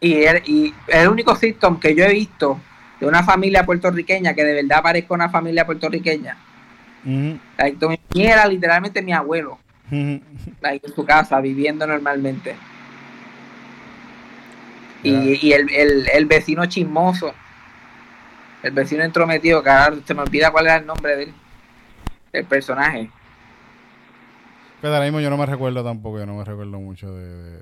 [0.00, 2.60] Y, él, y el único sitcom que yo he visto
[3.00, 6.36] de una familia puertorriqueña que de verdad parezca una familia puertorriqueña.
[8.14, 9.58] Era literalmente mi abuelo
[9.90, 12.56] ahí en su casa, viviendo normalmente.
[15.02, 17.32] Y, el, vecino chismoso,
[18.62, 21.34] el vecino entrometido, que ahora se me olvida cuál era el nombre de él,
[22.32, 23.10] el personaje.
[24.80, 27.58] Pero ahora mismo yo no me recuerdo tampoco, yo no me recuerdo mucho de...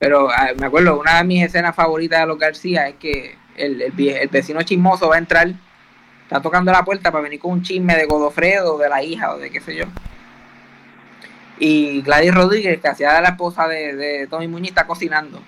[0.00, 3.82] Pero ah, me acuerdo, una de mis escenas favoritas de los García es que el,
[3.82, 5.52] el, vecino chismoso va a entrar,
[6.22, 9.38] está tocando la puerta para venir con un chisme de Godofredo, de la hija o
[9.38, 9.84] de qué sé yo.
[11.58, 15.42] Y Gladys Rodríguez, que hacía de la esposa de, Tommy Muñiz, está cocinando.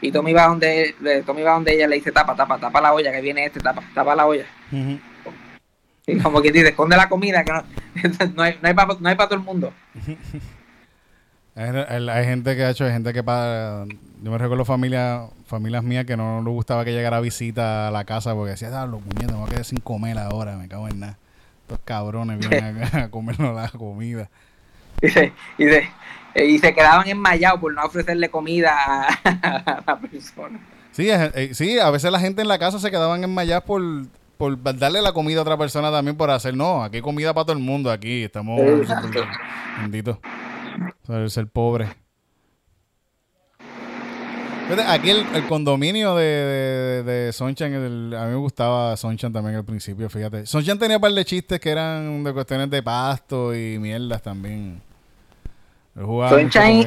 [0.00, 3.12] Y Tommy va donde Tommy va donde ella le dice, tapa, tapa, tapa la olla,
[3.12, 4.46] que viene este, tapa, tapa la olla.
[6.08, 7.62] Y como que dice, esconde la comida, que no,
[8.34, 9.72] no hay, no hay para no todo el mundo.
[11.60, 13.84] hay, gente que ha hecho, hay gente que para...
[14.22, 18.04] Yo me recuerdo familias familias mías que no les gustaba que llegara visita a la
[18.04, 20.88] casa porque decía, ah, los puñetos, me voy a quedar sin comer ahora, me cago
[20.88, 21.18] en nada.
[21.62, 24.30] Estos cabrones vienen a, a comernos la comida.
[25.02, 25.64] Y se, y
[26.44, 30.60] y se quedaban enmayados por no ofrecerle comida a, la persona.
[30.92, 33.82] Sí, eh, sí, a veces la gente en la casa se quedaban enmayados por,
[34.36, 37.46] por darle la comida a otra persona también por hacer, no, aquí hay comida para
[37.46, 38.60] todo el mundo, aquí estamos
[40.78, 41.32] benditos.
[41.32, 41.88] ser pobre.
[44.86, 50.46] Aquí el, condominio de, de, Sonchan, a mí me gustaba Sonchan también al principio, fíjate.
[50.46, 54.80] Sonchan tenía un par de chistes que eran de cuestiones de pasto y mierdas también.
[55.96, 56.86] Sunshine,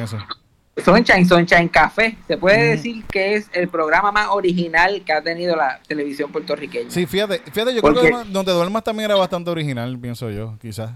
[0.82, 2.16] Sunshine, Sunshine Café.
[2.26, 6.90] Se puede decir que es el programa más original que ha tenido la televisión puertorriqueña.
[6.90, 10.90] Sí, fíjate, fíjate yo creo que Donde Duermas también era bastante original, pienso yo, quizás.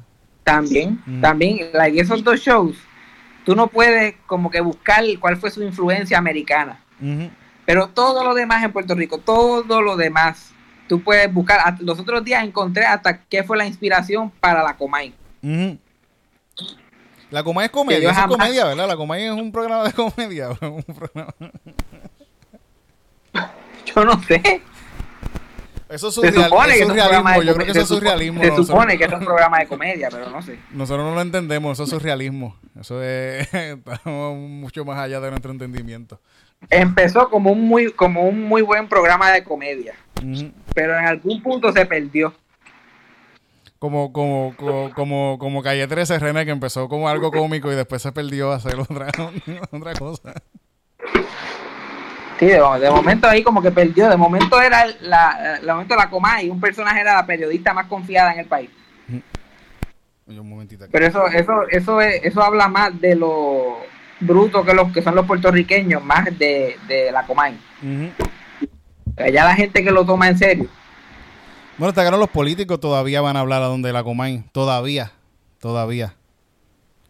[0.49, 2.77] También, también, like esos dos shows,
[3.45, 6.81] tú no puedes como que buscar cuál fue su influencia americana.
[7.67, 10.53] Pero todo lo demás en Puerto Rico, todo lo demás,
[10.89, 11.77] tú puedes buscar.
[11.81, 15.15] Los otros días encontré hasta qué fue la inspiración para la Comay.
[17.31, 18.89] La Comay es comedia, es comedia, ¿verdad?
[18.89, 20.49] La Comay es un programa de comedia.
[23.85, 24.63] Yo no sé.
[25.88, 27.42] Eso es, surrealismo.
[27.42, 28.42] Yo creo que eso es surrealismo.
[28.42, 30.59] Se supone que es un programa de comedia, pero no sé.
[30.70, 32.57] Nosotros no lo entendemos, eso es surrealismo.
[32.79, 36.20] Eso es estamos mucho más allá de nuestro entendimiento.
[36.70, 39.94] Empezó como un muy, como un muy buen programa de comedia,
[40.74, 42.35] pero en algún punto se perdió
[43.79, 48.03] como, como, como, como, como Calle 13 René, que empezó como algo cómico y después
[48.03, 49.09] se perdió a hacer otra,
[49.70, 50.35] otra cosa.
[52.38, 54.09] Sí, de, momento ahí como que perdió.
[54.09, 57.87] De momento era la, el momento la coma y un personaje era la periodista más
[57.87, 58.70] confiada en el país.
[60.92, 63.79] Pero eso, eso, eso, eso habla más de lo
[64.20, 67.59] bruto que los que son los puertorriqueños, más de, de la Comay.
[69.16, 70.68] Ya la gente que lo toma en serio.
[71.79, 74.44] Bueno, hasta ahora los políticos todavía van a hablar a donde la Comay.
[74.53, 75.12] Todavía.
[75.61, 76.14] Todavía.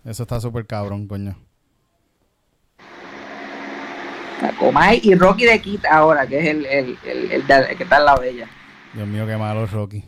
[0.05, 1.37] Eso está súper cabrón, coño.
[4.59, 8.23] Comay y Rocky de Kit ahora, que es el, el, el, que está al lado
[8.23, 8.49] de ella.
[8.95, 10.05] Dios mío, qué malo Rocky.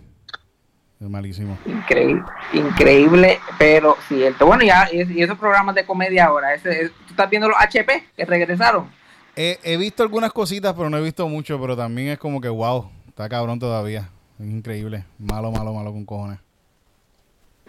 [1.01, 1.57] Es malísimo.
[1.65, 4.47] Increíble, increíble, pero cierto.
[4.47, 8.25] Bueno, ya, y, esos programas de comedia ahora, ese, ¿tú estás viendo los HP que
[8.25, 8.91] regresaron?
[9.37, 12.91] he visto algunas cositas, pero no he visto mucho, pero también es como que, wow,
[13.09, 14.11] está cabrón todavía.
[14.39, 15.05] Es increíble.
[15.19, 16.39] Malo, malo, malo con cojones.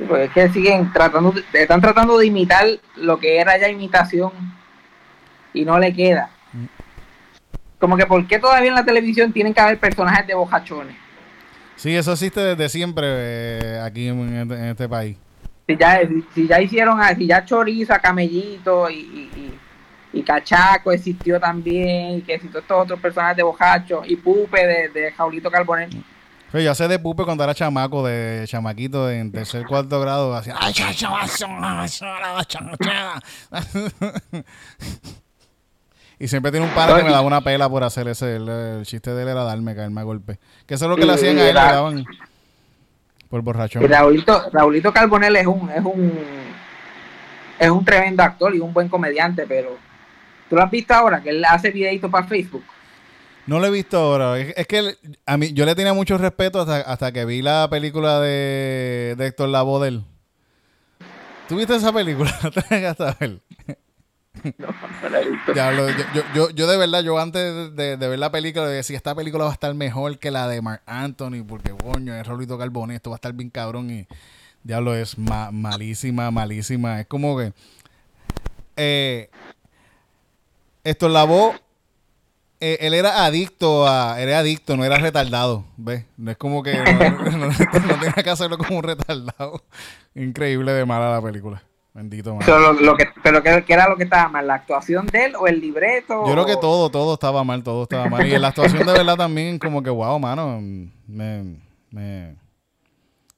[0.07, 4.31] Pues es que siguen tratando, están tratando de imitar lo que era ya imitación
[5.53, 6.29] y no le queda.
[6.53, 6.65] Mm.
[7.79, 10.95] Como que, ¿por qué todavía en la televisión tienen que haber personajes de bojachones?
[11.75, 15.17] Sí, eso existe desde siempre eh, aquí este, en, este, país.
[15.67, 15.99] Si ya,
[16.35, 19.57] si ya hicieron, si ya Chorizo, Camellito y,
[20.13, 24.89] y, Cachaco existió también, y que existió estos otros personajes de bojacho y Pupe de,
[24.89, 25.89] de Jaulito Carbonell.
[25.89, 26.03] Mm.
[26.51, 30.55] Pero yo sé de Pupe cuando era chamaco, de chamaquito en tercer cuarto grado, hacía
[36.21, 38.35] Y siempre tiene un padre que me daba una pela por hacer ese.
[38.35, 40.37] El, chiste de él era darme, caerme a golpe.
[40.67, 42.05] Que eso es lo que le hacían a él, le daban
[43.27, 43.81] por borrachón.
[43.81, 46.11] Y Raulito, Raulito Carbonell es un, es un
[47.57, 49.77] es un tremendo actor y un buen comediante, pero
[50.47, 51.23] ¿tú lo has visto ahora?
[51.23, 52.65] Que él hace videitos para Facebook.
[53.47, 54.37] No lo he visto ahora.
[54.37, 59.15] Es, que a mí, yo le tenía mucho respeto hasta, que vi la película de,
[59.17, 60.01] de Héctor Lavoe de
[61.49, 62.31] ¿Tú viste esa película?
[64.57, 69.45] No, no la yo, de verdad, yo antes de, ver la película decía, esta película
[69.45, 73.09] va a estar mejor que la de Mark Anthony, porque coño, es Rolito Carbone, esto
[73.09, 74.07] va a estar bien cabrón y
[74.63, 76.99] diablo, es malísima, malísima.
[77.01, 77.53] Es como que
[78.77, 79.29] eh,
[80.83, 81.59] Héctor Lavoe
[82.63, 84.21] eh, él era adicto a.
[84.21, 85.65] Era adicto, no era retardado.
[85.77, 86.05] ¿Ves?
[86.15, 86.73] No es como que.
[87.81, 89.63] No, tenía que hacerlo como un retardado.
[90.13, 91.63] Increíble de mala la película.
[91.93, 94.47] Bendito, Pero, lo, que, pero ¿qué, era lo que estaba mal?
[94.47, 96.25] ¿La actuación de él o el libreto?
[96.25, 98.25] Yo creo que todo, todo estaba mal, todo estaba mal.
[98.25, 100.61] Y en la actuación de verdad también, como que, wow, mano.
[101.05, 101.57] Me.
[101.89, 102.35] me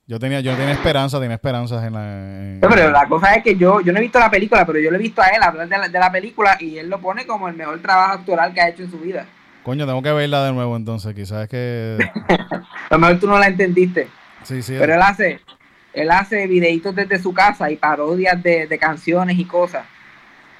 [0.06, 2.68] yo tenía, yo tenía esperanza, tenía esperanzas en la.
[2.68, 4.98] pero la cosa es que yo, yo no he visto la película, pero yo lo
[4.98, 7.48] he visto a él hablar de la, de la película y él lo pone como
[7.48, 9.26] el mejor trabajo actoral que ha hecho en su vida.
[9.63, 11.98] Coño, tengo que verla de nuevo entonces, quizás es que.
[12.89, 14.10] a lo mejor tú no la entendiste.
[14.44, 14.76] Sí, sí.
[14.78, 15.39] Pero él hace,
[15.94, 19.86] él hace videitos desde su casa y parodias de, de canciones y cosas.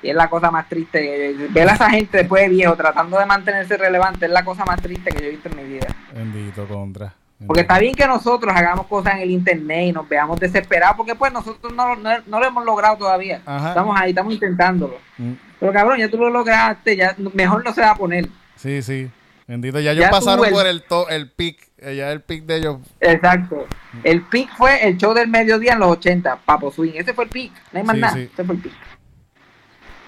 [0.02, 1.34] Y es la cosa más triste.
[1.50, 4.82] Ver a esa gente después de viejo tratando de mantenerse relevante es la cosa más
[4.82, 5.88] triste que yo he visto en mi vida.
[6.14, 7.14] Bendito contra.
[7.46, 11.16] Porque está bien que nosotros hagamos cosas en el internet y nos veamos desesperados, porque
[11.16, 13.38] pues nosotros no, lo hemos logrado todavía.
[13.38, 14.98] Estamos ahí, estamos intentándolo.
[15.18, 15.34] Mm.
[15.60, 18.30] Pero cabrón, ya tú lo lograste, ya mejor no se va a poner.
[18.56, 19.10] Sí, sí.
[19.48, 22.78] Bendito, ya ellos pasaron por el, to, el pic, eh, ya el pic de ellos.
[23.00, 23.68] Exacto.
[24.04, 26.94] El pic fue el show del mediodía en los 80, Papo Swing.
[26.96, 28.20] Ese fue el pic, no hay más nada.
[28.20, 28.74] Ese fue el pic.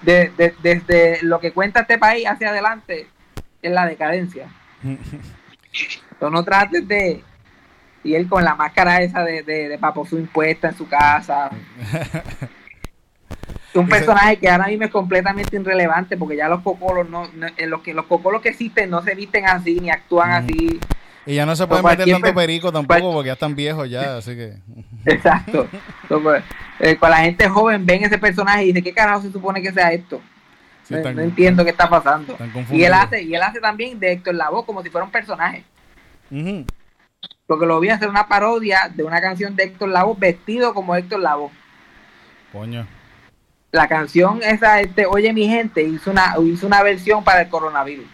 [0.02, 3.08] desde lo que cuenta este país hacia adelante
[3.60, 4.48] es la decadencia.
[6.20, 7.22] Tú no trates de.
[8.04, 11.50] Y él con la máscara esa de, de, de Papo su impuesta en su casa.
[13.76, 17.82] un personaje que ahora mismo es completamente irrelevante porque ya los cocolos no, en los
[17.82, 20.80] que los cocolos que existen no se visten así ni actúan así.
[21.26, 24.36] Y ya no se pueden meter tanto perico tampoco porque ya están viejos ya así
[24.36, 24.54] que.
[25.06, 25.68] Exacto.
[26.08, 26.42] Pues,
[26.80, 29.72] eh, cuando la gente joven ven ese personaje y dice qué carajo se supone que
[29.72, 30.20] sea esto
[30.90, 32.36] no, entiendo qué está pasando.
[32.70, 35.64] y él hace y él hace también de Héctor Lavoe como si fuera un personaje.
[37.46, 41.20] Porque lo vi hacer una parodia de una canción de Héctor Lavoe vestido como Héctor
[41.20, 41.50] Lavoe.
[42.52, 42.86] Coño.
[43.72, 48.06] La canción esa, este, Oye mi gente, hizo una, hizo una versión para el coronavirus.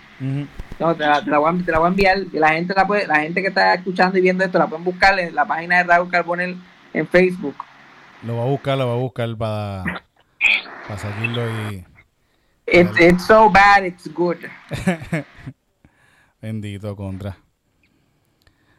[0.78, 2.18] No, te la, voy a, enviar.
[2.32, 5.18] La gente, la, puede, la gente que está escuchando y viendo esto la pueden buscar
[5.18, 6.56] en la página de Raúl Carbonel
[6.92, 7.54] en Facebook.
[8.24, 9.84] Lo va a buscar, lo va a buscar para,
[10.88, 11.84] para seguirlo y...
[12.66, 14.38] it's so bad, it's good.
[16.42, 17.36] Bendito contra.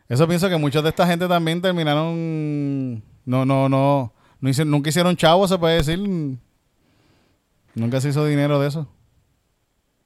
[0.09, 3.03] Eso pienso que muchos de esta gente también terminaron.
[3.25, 4.13] No, no, no.
[4.39, 5.99] no hicieron, nunca hicieron chavo, se puede decir.
[7.75, 8.87] Nunca se hizo dinero de eso.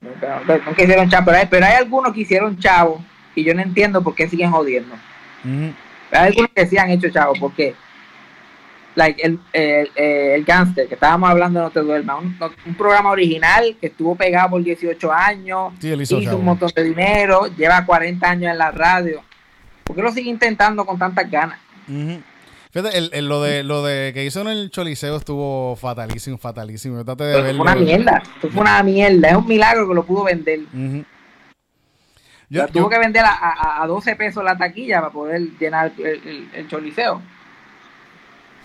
[0.01, 1.31] Nunca, nunca hicieron chavo.
[1.49, 3.03] Pero hay, algunos que hicieron chavo
[3.35, 4.95] y yo no entiendo por qué siguen jodiendo.
[6.11, 7.75] Hay algunos que sí han hecho chavo porque.
[8.95, 12.35] Like el, el, el, gangster que estábamos hablando No Te Duerma, un,
[12.75, 17.85] programa original que estuvo pegado por 18 años, hizo, hizo un montón de dinero, lleva
[17.85, 19.21] 40 años en la radio
[19.87, 21.59] ¿Por qué lo sigue intentando con tantas ganas?
[22.77, 26.97] Fíjate, lo, de, lo de que hizo en el Choliseo estuvo fatalísimo, fatalísimo.
[26.97, 28.21] Yo de Fue una mierda.
[28.39, 29.29] fue una mierda.
[29.29, 30.59] Es un milagro que lo pudo vender.
[32.71, 37.19] tuvo que vender a, a, 12 pesos la taquilla para poder llenar el, el, Choliseo.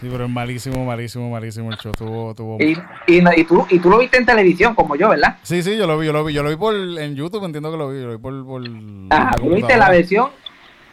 [0.02, 1.92] Sí, pero es malísimo, malísimo, malísimo el show.
[1.92, 2.58] Tuvo, tuvo...
[2.60, 5.38] Y, y, tú, y tú lo viste en televisión, como yo, ¿verdad?
[5.42, 7.70] Sí, sí, yo lo vi, yo lo vi, yo lo vi por en YouTube, entiendo
[7.70, 8.44] que lo vi, yo lo vi por...
[8.44, 8.62] por
[9.08, 10.28] Ajá, tú viste la versión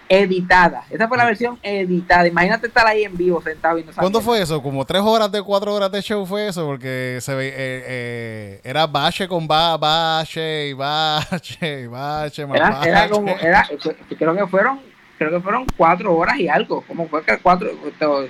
[0.10, 0.84] editada.
[0.90, 2.28] Esa fue la versión editada.
[2.28, 4.62] Imagínate estar ahí en vivo sentado y no ¿Cuándo fue eso?
[4.62, 6.66] ¿Como tres horas de cuatro horas de show fue eso?
[6.66, 12.82] Porque se ve, eh, eh, era bache con ba, bache y bache y bache, era,
[12.84, 13.68] era, como, era,
[14.18, 14.82] creo que fueron,
[15.18, 16.82] creo que fueron cuatro horas y algo.
[16.82, 17.70] Como fue que cuatro,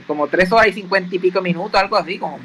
[0.05, 2.39] como tres horas y cincuenta y pico minutos, algo así como.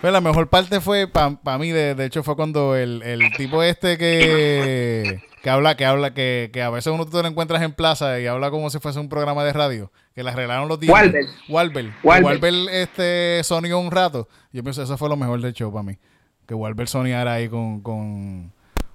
[0.00, 3.62] Pues la mejor parte fue para mí, de, de hecho, fue cuando el, el tipo
[3.62, 7.72] este que que habla, que habla, que, que a veces uno te lo encuentras en
[7.72, 10.92] plaza y habla como si fuese un programa de radio, que le arreglaron los días.
[10.92, 11.28] Walbel.
[11.48, 11.92] Walbel.
[12.04, 12.68] Walbel.
[12.68, 14.28] este sonió un rato.
[14.52, 15.98] Yo pienso eso fue lo mejor del show para mí.
[16.46, 18.52] Que Walbel soniara ahí con, con,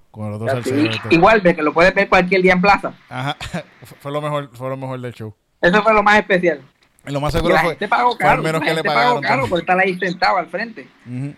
[0.09, 0.89] Con el otro salsero.
[0.89, 1.15] Este.
[1.15, 2.93] Igual, de que lo puedes ver cualquier día en plaza.
[3.09, 3.35] Ajá,
[3.99, 5.35] fue lo mejor, fue lo mejor del show.
[5.61, 6.61] Eso fue lo más especial.
[7.05, 9.21] Y lo más seguro fue, pagó fue caro, el menos la que le pagaron.
[9.21, 10.87] pagó caro por estar ahí sentado al frente.
[11.05, 11.33] Ujú.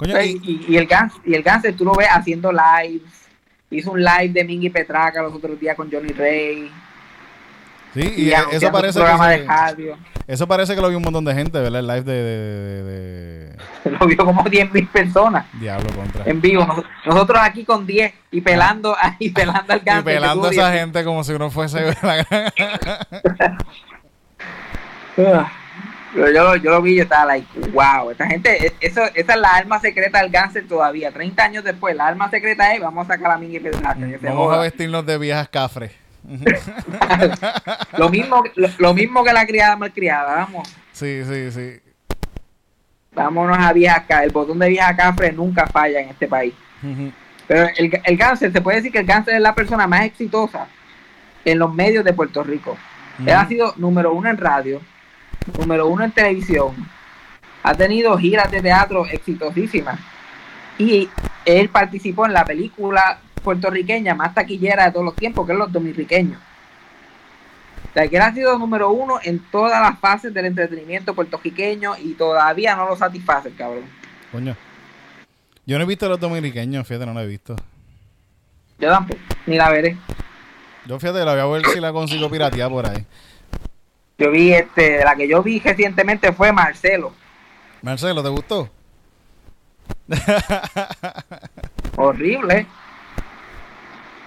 [0.00, 3.02] Coño, Pues, y- y, y el Gans, y el Ganser tú lo ves haciendo lives.
[3.70, 6.72] Hizo un live de Mingy Petraca los otros días con Johnny Ray.
[7.92, 9.98] sí, y, anunciando eso un parece programa que de radio.
[10.26, 11.80] eso parece que lo vio un montón de gente, ¿verdad?
[11.80, 13.56] El live de, de, de- de-
[14.00, 16.24] Lo vio como 10.000 personas Diablo contra.
[16.24, 16.64] en vivo.
[16.64, 20.04] Nos- Nosotros aquí con 10 y pelando, y pelando al Y Ganser.
[20.04, 21.78] pelando a esa gente como si uno fuese
[26.14, 26.32] la gran- 10.
[26.32, 29.34] Pero yo, lo- yo lo vi yo estaba like, wow, esta gente, es- eso, esa
[29.34, 31.10] es la arma secreta del Ganser todavía.
[31.12, 33.70] 30 años después, la arma secreta es, vamos a sacar a Mingy se
[34.22, 35.92] Vamos a vestirnos de viejas cafres.
[37.96, 40.68] lo, mismo, lo, lo mismo que la criada malcriada, vamos.
[40.92, 41.80] Sí, sí, sí.
[43.12, 46.54] Vámonos a vieja Ca- El botón de vieja cafre nunca falla en este país.
[47.46, 50.66] Pero el, el cáncer, se puede decir que el cáncer es la persona más exitosa
[51.44, 52.76] en los medios de Puerto Rico.
[53.20, 54.80] Él ha sido número uno en radio,
[55.58, 56.74] número uno en televisión,
[57.62, 59.98] ha tenido giras de teatro exitosísimas
[60.78, 61.08] y
[61.44, 65.72] él participó en la película puertorriqueña más taquillera de todos los tiempos, que es Los
[65.72, 66.40] Dominiqueños.
[67.90, 71.94] O sea, que él ha sido número uno en todas las fases del entretenimiento puertorriqueño
[71.98, 73.84] y todavía no lo satisface, el cabrón.
[74.30, 74.56] Coño.
[75.66, 77.56] Yo no he visto los dominiqueños, fíjate, no la he visto.
[78.78, 79.96] Yo tampoco, ni la veré.
[80.86, 83.04] Yo fíjate, la voy a ver si la consigo piratear por ahí.
[84.20, 87.12] Yo vi, este, la que yo vi recientemente fue Marcelo.
[87.82, 88.68] Marcelo, ¿te gustó?
[91.96, 92.66] Horrible.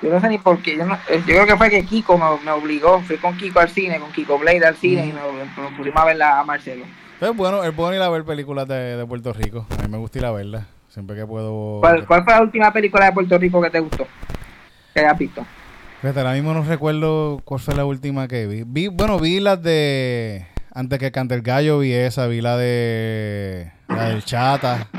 [0.02, 0.76] Yo no sé ni por qué.
[0.78, 3.00] Yo, no- eh, yo creo que fue que Kiko me, me obligó.
[3.02, 6.06] Fui con Kiko al cine, con Kiko Blade al cine y me, me pusimos a
[6.06, 6.84] verla a Marcelo.
[7.22, 9.66] Es bueno, es bueno ir a ver películas de, de Puerto Rico.
[9.80, 10.66] A mí me gusta ir a verlas.
[10.90, 11.80] Siempre que puedo.
[11.82, 14.08] ¿Cuál, cuál fue la última película de Puerto Rico que te gustó?
[14.94, 15.46] Que hayas visto.
[16.04, 18.64] Fíjate, ahora mismo no recuerdo cuál fue la última que vi.
[18.68, 20.46] vi bueno, vi las de.
[20.74, 22.28] Antes que cante el gallo, vi esa.
[22.28, 23.72] Vi la de.
[23.88, 24.90] La del Chata.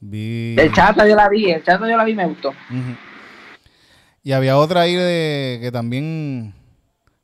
[0.00, 0.56] Vi.
[0.58, 2.54] El Chata yo la vi, el Chata yo la vi me gustó.
[4.22, 6.54] Y había otra ahí de que también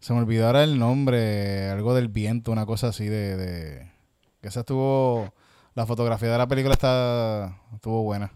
[0.01, 3.90] se me olvidó ahora el nombre, algo del viento, una cosa así de, de-
[4.43, 5.32] que esa estuvo
[5.74, 8.32] la fotografía de la película está estuvo buena.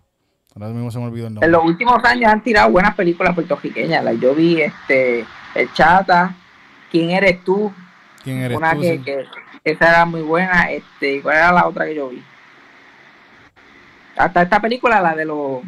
[0.57, 1.47] Ahora mismo se me olvidó el nombre.
[1.47, 4.03] En los últimos años han tirado buenas películas puertorriqueñas.
[4.03, 6.35] like, yo vi este El Chata,
[6.91, 7.73] ¿Quién eres tú?
[8.25, 8.81] ¿Quién eres Una tú?
[8.81, 9.03] que, Sí.
[9.05, 9.25] que
[9.65, 10.71] esa era muy buena.
[10.71, 12.23] Este, ¿cuál era la otra que yo vi?
[14.17, 15.63] Hasta esta película, la de los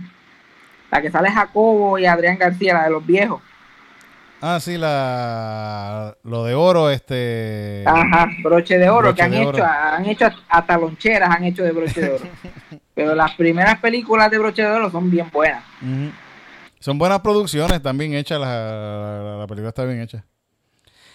[0.91, 3.43] la que sale Jacobo y Adrián García, la de los viejos.
[4.41, 9.49] Ah, sí, la lo de oro este Ajá, broche de oro, Broche que han hecho,
[9.49, 9.65] oro.
[9.65, 12.25] han hecho hasta loncheras han hecho de broche de oro.
[12.99, 15.63] Pero las primeras películas de broche de oro son bien buenas.
[16.81, 20.25] Son buenas producciones, están bien hechas, la, la- la película está bien hecha.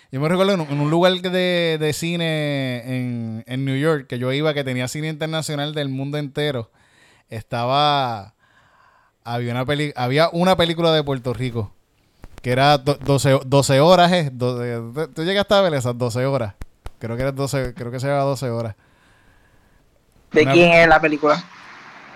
[0.09, 4.07] Yo me recuerdo en un, en un lugar de, de cine en, en New York,
[4.07, 6.71] que yo iba, que tenía cine internacional del mundo entero,
[7.27, 8.33] estaba,
[9.25, 11.73] había una, peli, había una película de Puerto Rico,
[12.41, 14.29] que era do- 12, 12 horas, ¿eh?
[14.31, 16.53] 12 tú llegaste a ver esas 12 horas,
[16.99, 18.75] creo que, era 12, creo que se llama 12 horas.
[20.31, 21.43] ¿De Una- quién es la película?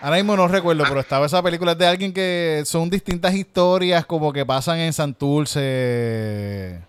[0.01, 4.31] Ahora mismo no recuerdo, pero estaba esa película de alguien que son distintas historias como
[4.31, 6.79] que pasan en Santurce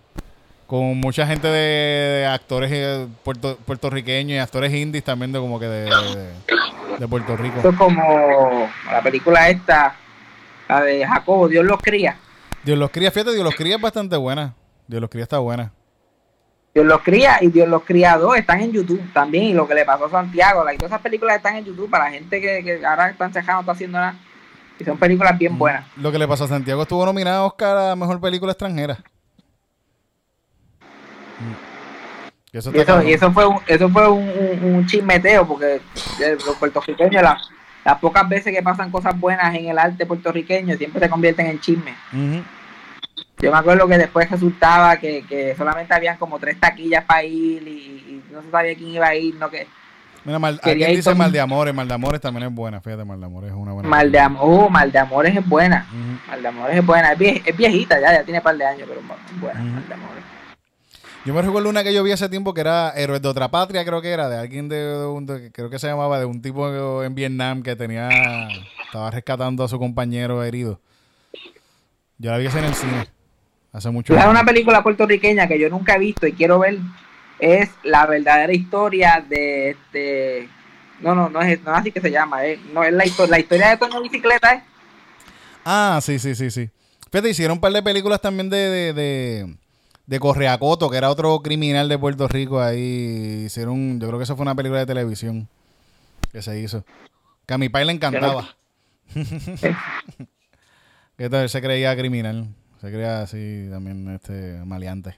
[0.66, 5.58] con mucha gente de, de actores eh, puerto- puertorriqueños y actores indies también de como
[5.58, 7.68] que de, de- de Puerto Esto Rico.
[7.70, 9.94] es como la película esta,
[10.68, 12.18] la de Jacobo, Dios los cría.
[12.64, 14.54] Dios los cría, fíjate, Dios los cría es bastante buena.
[14.88, 15.72] Dios los cría está buena.
[16.78, 19.44] Dios los cría y Dios los cría dos están en YouTube también.
[19.44, 22.04] Y lo que le pasó a Santiago, like, todas esas películas están en YouTube para
[22.04, 24.14] la gente que, que ahora están cejados, no está haciendo nada.
[24.78, 25.84] Y son películas bien buenas.
[25.96, 28.94] Lo que le pasó a Santiago estuvo nominado a Oscar a Mejor Película Extranjera.
[31.40, 31.68] Mm.
[32.52, 33.08] Y eso Y eso, cabrón.
[33.08, 35.80] y eso fue un, eso fue un, un- un chismeteo, porque
[36.20, 37.38] eh, los puertorriqueños, la-
[37.84, 41.60] las pocas veces que pasan cosas buenas en el arte puertorriqueño, siempre se convierten en
[41.60, 41.94] chisme.
[43.40, 47.66] Yo me acuerdo que después resultaba que, que solamente habían como tres taquillas para ir
[47.66, 49.66] y, y no se sabía quién iba a ir, no que
[50.24, 51.72] Mira, mal, dice con- Mal de Amores.
[51.74, 52.80] Mal de Amores también es buena.
[52.80, 53.88] Fíjate, Mal de Amores es una buena.
[53.88, 55.86] Mal de Amor, oh, Mal de Amores es buena.
[56.26, 58.66] Mal de Amores es buena, es, vie- es viejita ya, ya tiene un par de
[58.66, 59.60] años, pero es buena.
[59.60, 60.24] Mal de Amores.
[61.24, 63.84] Yo me recuerdo una que yo vi hace tiempo que era Héroes de otra patria,
[63.84, 66.42] creo que era, de alguien de, de un- de- creo que se llamaba, de un
[66.42, 68.08] tipo en Vietnam que tenía,
[68.84, 70.80] estaba rescatando a su compañero herido.
[72.18, 73.06] Yo la vi en el cine,
[73.72, 76.78] hace mucho ¿Sabes una película puertorriqueña que yo nunca he visto y quiero ver?
[77.38, 80.48] Es la verdadera historia de este
[81.00, 82.44] No, no, no es, no así que se llama.
[82.44, 82.58] Eh.
[82.72, 84.54] No, es la, la historia de Toño Bicicleta.
[84.54, 84.62] ¿eh?
[85.64, 86.70] Ah, sí, sí, sí, sí.
[87.10, 89.56] Fíjate, hicieron un par de películas también de, de, de,
[90.06, 92.60] de Correacoto, que era otro criminal de Puerto Rico.
[92.60, 95.48] Ahí hicieron, yo creo que eso fue una película de televisión
[96.32, 96.84] que se hizo.
[97.46, 98.56] Que a mi padre le encantaba.
[101.16, 102.48] que él se creía criminal.
[102.80, 105.16] Se creía así también este maleante.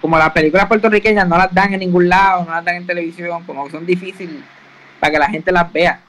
[0.00, 3.44] como las películas puertorriqueñas no las dan en ningún lado, no las dan en televisión,
[3.44, 4.42] como que son difíciles
[5.00, 6.00] para que la gente las vea.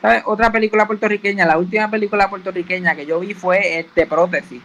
[0.00, 0.22] ¿Sabes?
[0.26, 4.62] Otra película puertorriqueña, la última película puertorriqueña que yo vi fue este Prótesis.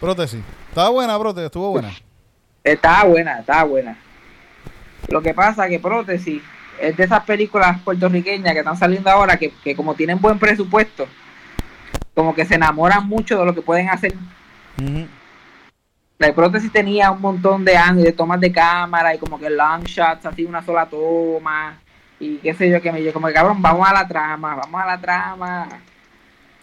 [0.00, 0.42] Prótesis.
[0.68, 1.92] Estaba buena, Prótesis, estuvo buena.
[2.62, 3.96] Estaba buena, estaba buena.
[5.08, 6.42] Lo que pasa que Prótesis
[6.80, 11.06] es de esas películas puertorriqueñas que están saliendo ahora que, como tienen buen presupuesto,
[12.16, 14.14] como que se enamoran mucho de lo que pueden hacer.
[16.18, 19.84] La prótesis tenía un montón de años de tomas de cámara y como que long
[19.84, 21.78] shots, así una sola toma.
[22.18, 24.80] Y qué sé yo, que me dijo como que cabrón, vamos a la trama, vamos
[24.80, 25.68] a la trama.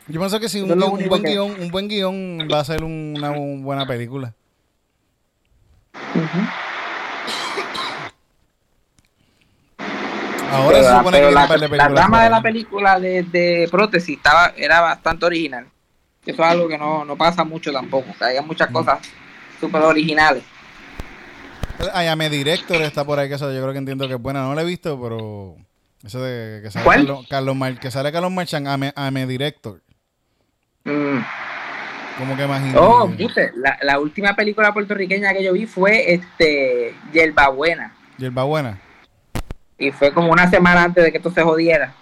[0.08, 0.76] Yo pienso que si un,
[1.08, 4.34] buen guion, un buen guion va a ser una, buena película.
[10.54, 14.82] Ahora se supone que la, la trama de la película de, de prótesis estaba, era
[14.82, 15.68] bastante original.
[16.26, 18.12] Eso es algo que no, no pasa mucho tampoco.
[18.12, 19.00] O sea, hay muchas cosas
[19.60, 20.44] súper originales.
[21.94, 24.44] Ayame Director está por ahí, que eso yo creo que entiendo que es buena.
[24.44, 25.56] No la he visto, pero.
[26.04, 29.82] Eso de que sale Carlos, Carlos que sale Carlos Marchand, Ame, Director.
[30.84, 31.20] Mm.
[32.18, 32.80] Como que imagino.
[32.80, 33.12] Oh,
[33.56, 37.94] la, la, última película puertorriqueña que yo vi fue este Yerba Buena.
[39.78, 41.94] Y fue como una semana antes de que esto se jodiera,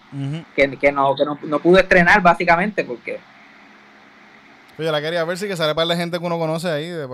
[0.55, 3.19] que, que, no, que no, no pude estrenar básicamente porque...
[4.78, 6.89] Oye, la quería ver si que sale para la gente que uno conoce ahí.
[6.89, 7.07] De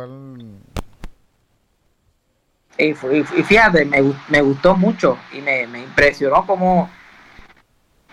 [2.78, 6.90] y, y, fíjate, me, me, gustó mucho y me, me impresionó como...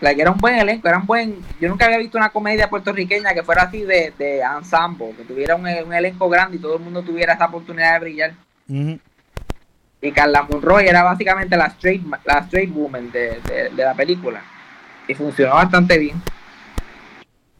[0.01, 1.39] que era un buen elenco, era un buen...
[1.61, 5.55] Yo nunca había visto una comedia puertorriqueña que fuera así de, de ensemble, que tuviera
[5.55, 8.35] un, un, elenco grande y todo el mundo tuviera esa oportunidad de brillar.
[10.05, 14.43] Y Carla Monroy era básicamente la straight, la straight woman de, la película.
[15.09, 16.21] Y funcionó bastante bien.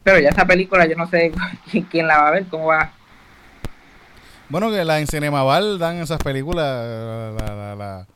[0.03, 1.31] Pero ya esa película yo no sé
[1.89, 2.91] quién, la va a ver, cómo va.
[4.47, 7.35] Bueno, que la en Cinemaval dan esas películas.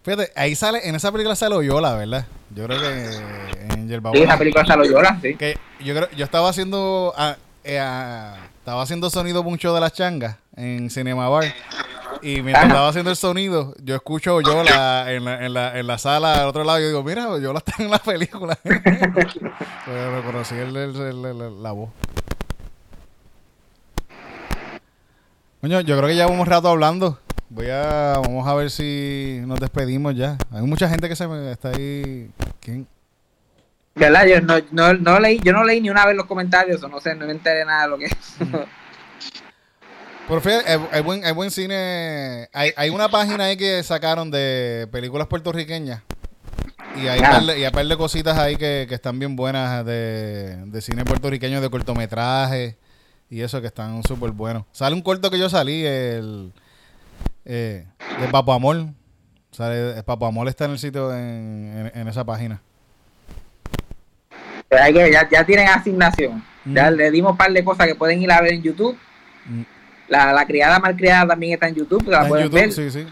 [0.04, 2.28] Fíjate, ahí sale, en esa película sale Oyola, ¿verdad?
[2.52, 5.34] Yo creo que en Yerba Sí, esa película sale Oyola, sí.
[5.38, 9.94] Que yo creo, yo estaba haciendo, ah, eh, ah, estaba haciendo sonido mucho de las
[9.94, 11.52] changas en Cinemaval.
[12.22, 15.88] Y mientras estaba haciendo el sonido, yo escucho yo la, en, la, en, la, en
[15.88, 18.57] la sala al otro lado y digo, mira, yo la está en la película.
[18.64, 19.36] pues
[19.86, 21.89] reconocí el, la voz.
[25.62, 27.20] Coño, yo creo que ya un rato hablando.
[27.49, 30.38] Voy a, vamos a ver si nos despedimos ya.
[30.51, 32.30] Hay mucha gente que se me está ahí.
[32.60, 32.88] ¿Quién?
[33.95, 34.26] ¿Verdad?
[34.28, 37.01] Yo no, no, no leí, yo no leí ni una vez los comentarios, o no
[37.01, 38.39] sé, no me enteré nada de lo que es.
[40.30, 40.60] Por fin,
[40.92, 42.50] hay, buen, hay buen cine.
[42.54, 46.04] Hay, hay una página ahí que sacaron de películas puertorriqueñas.
[46.96, 47.42] Y hay, ah.
[47.58, 51.70] y hay par de cositas ahí que, están bien buenas de, de cine puertorriqueño, de
[51.72, 52.78] cortometraje
[53.28, 54.66] y eso que están súper buenos.
[54.72, 56.54] Sale un corto que yo salí, el
[57.46, 57.88] eh,
[58.22, 58.86] de Papo Amor.
[59.50, 62.62] Sale, el Papo Amor está en el sitio, en, en, esa página.
[64.70, 66.44] Ya, ya tienen asignación.
[66.66, 66.94] Ya mm.
[66.94, 68.96] le dimos un par de cosas que pueden ir a ver en YouTube.
[69.48, 69.79] Mm.
[70.10, 72.74] La, la criada malcriada también está en YouTube, la pueden ver.
[72.74, 73.05] Sí, sí.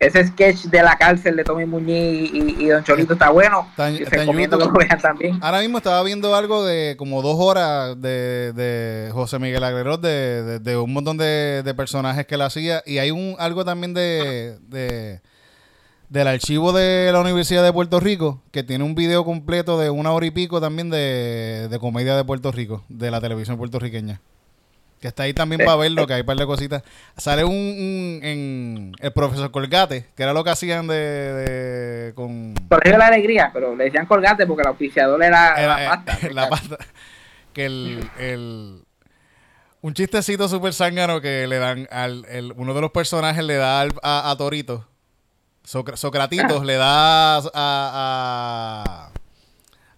[0.00, 3.66] Ese sketch de la cárcel de Tommy Muñiz y, Don Cholito está bueno.
[3.68, 4.88] Está, en, YouTube.
[5.02, 5.38] también.
[5.42, 10.58] Ahora mismo estaba viendo algo de como dos horas de, de José Miguel Agrero, de,
[10.58, 12.82] de, un montón de, personajes que él hacía.
[12.86, 15.20] Y hay un algo también de, de
[16.08, 20.12] del archivo de la Universidad de Puerto Rico, que tiene un video completo de una
[20.12, 24.22] hora y pico también de, de comedia de Puerto Rico, de la televisión puertorriqueña.
[25.00, 26.82] Que está ahí también para verlo, que hay un par de cositas.
[27.16, 32.54] Sale un, en el profesor Colgate, que era lo que hacían de, de con...
[32.68, 36.18] Colegio de la Alegría, pero le decían Colgate porque el auspiciador era, la eh, pasta.
[36.32, 36.76] la pasta.
[37.54, 38.82] Que el, el,
[39.80, 42.26] un chistecito súper zángano que le dan al...
[42.26, 44.86] El, uno de los personajes le da a, a Torito.
[45.64, 49.10] Socratitos le da a, a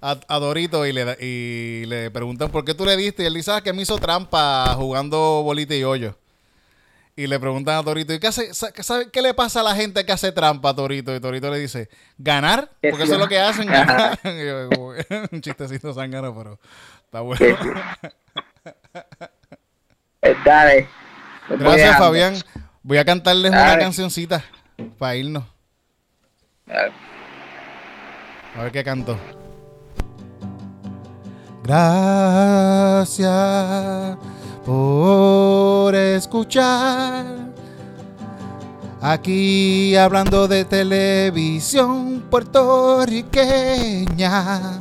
[0.02, 3.22] a, Dorito y le, y le preguntan por qué tú le diste.
[3.22, 6.16] Y él dice ah, que me hizo trampa jugando bolita y hoyo.
[7.14, 10.04] Y le preguntan a Torito, ¿y qué, hace, sabe, qué le pasa a la gente
[10.04, 11.14] que hace trampa a Torito?
[11.14, 12.70] Y Torito le dice, ¿ganar?
[12.80, 14.18] Porque eso es lo que hacen, ganar.
[15.30, 16.58] un chistecito zángano, pero
[17.04, 17.56] está bueno.
[20.22, 20.88] Eh, dale.
[21.48, 22.34] Gracias, Fabián.
[22.82, 24.42] Voy a cantarles una cancioncita
[24.98, 25.44] para irnos.
[28.56, 29.18] A ver qué canto.
[31.64, 33.30] Gracias
[34.66, 37.24] por escuchar.
[39.00, 44.80] Aquí hablando de televisión puertorriqueña.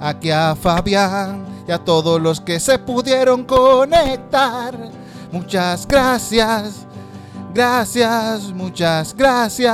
[0.00, 4.76] Aquí a Fabián y a todos los que se pudieron conectar.
[5.32, 6.84] Muchas gracias,
[7.54, 9.72] gracias, muchas gracias.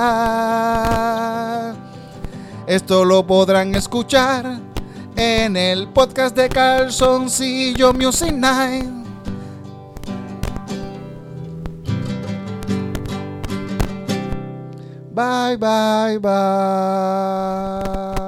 [2.67, 4.70] Esto lo podrán escuchar
[5.21, 8.87] en el podcast de Calzoncillo Music Night.
[15.13, 18.20] Bye, bye, bye.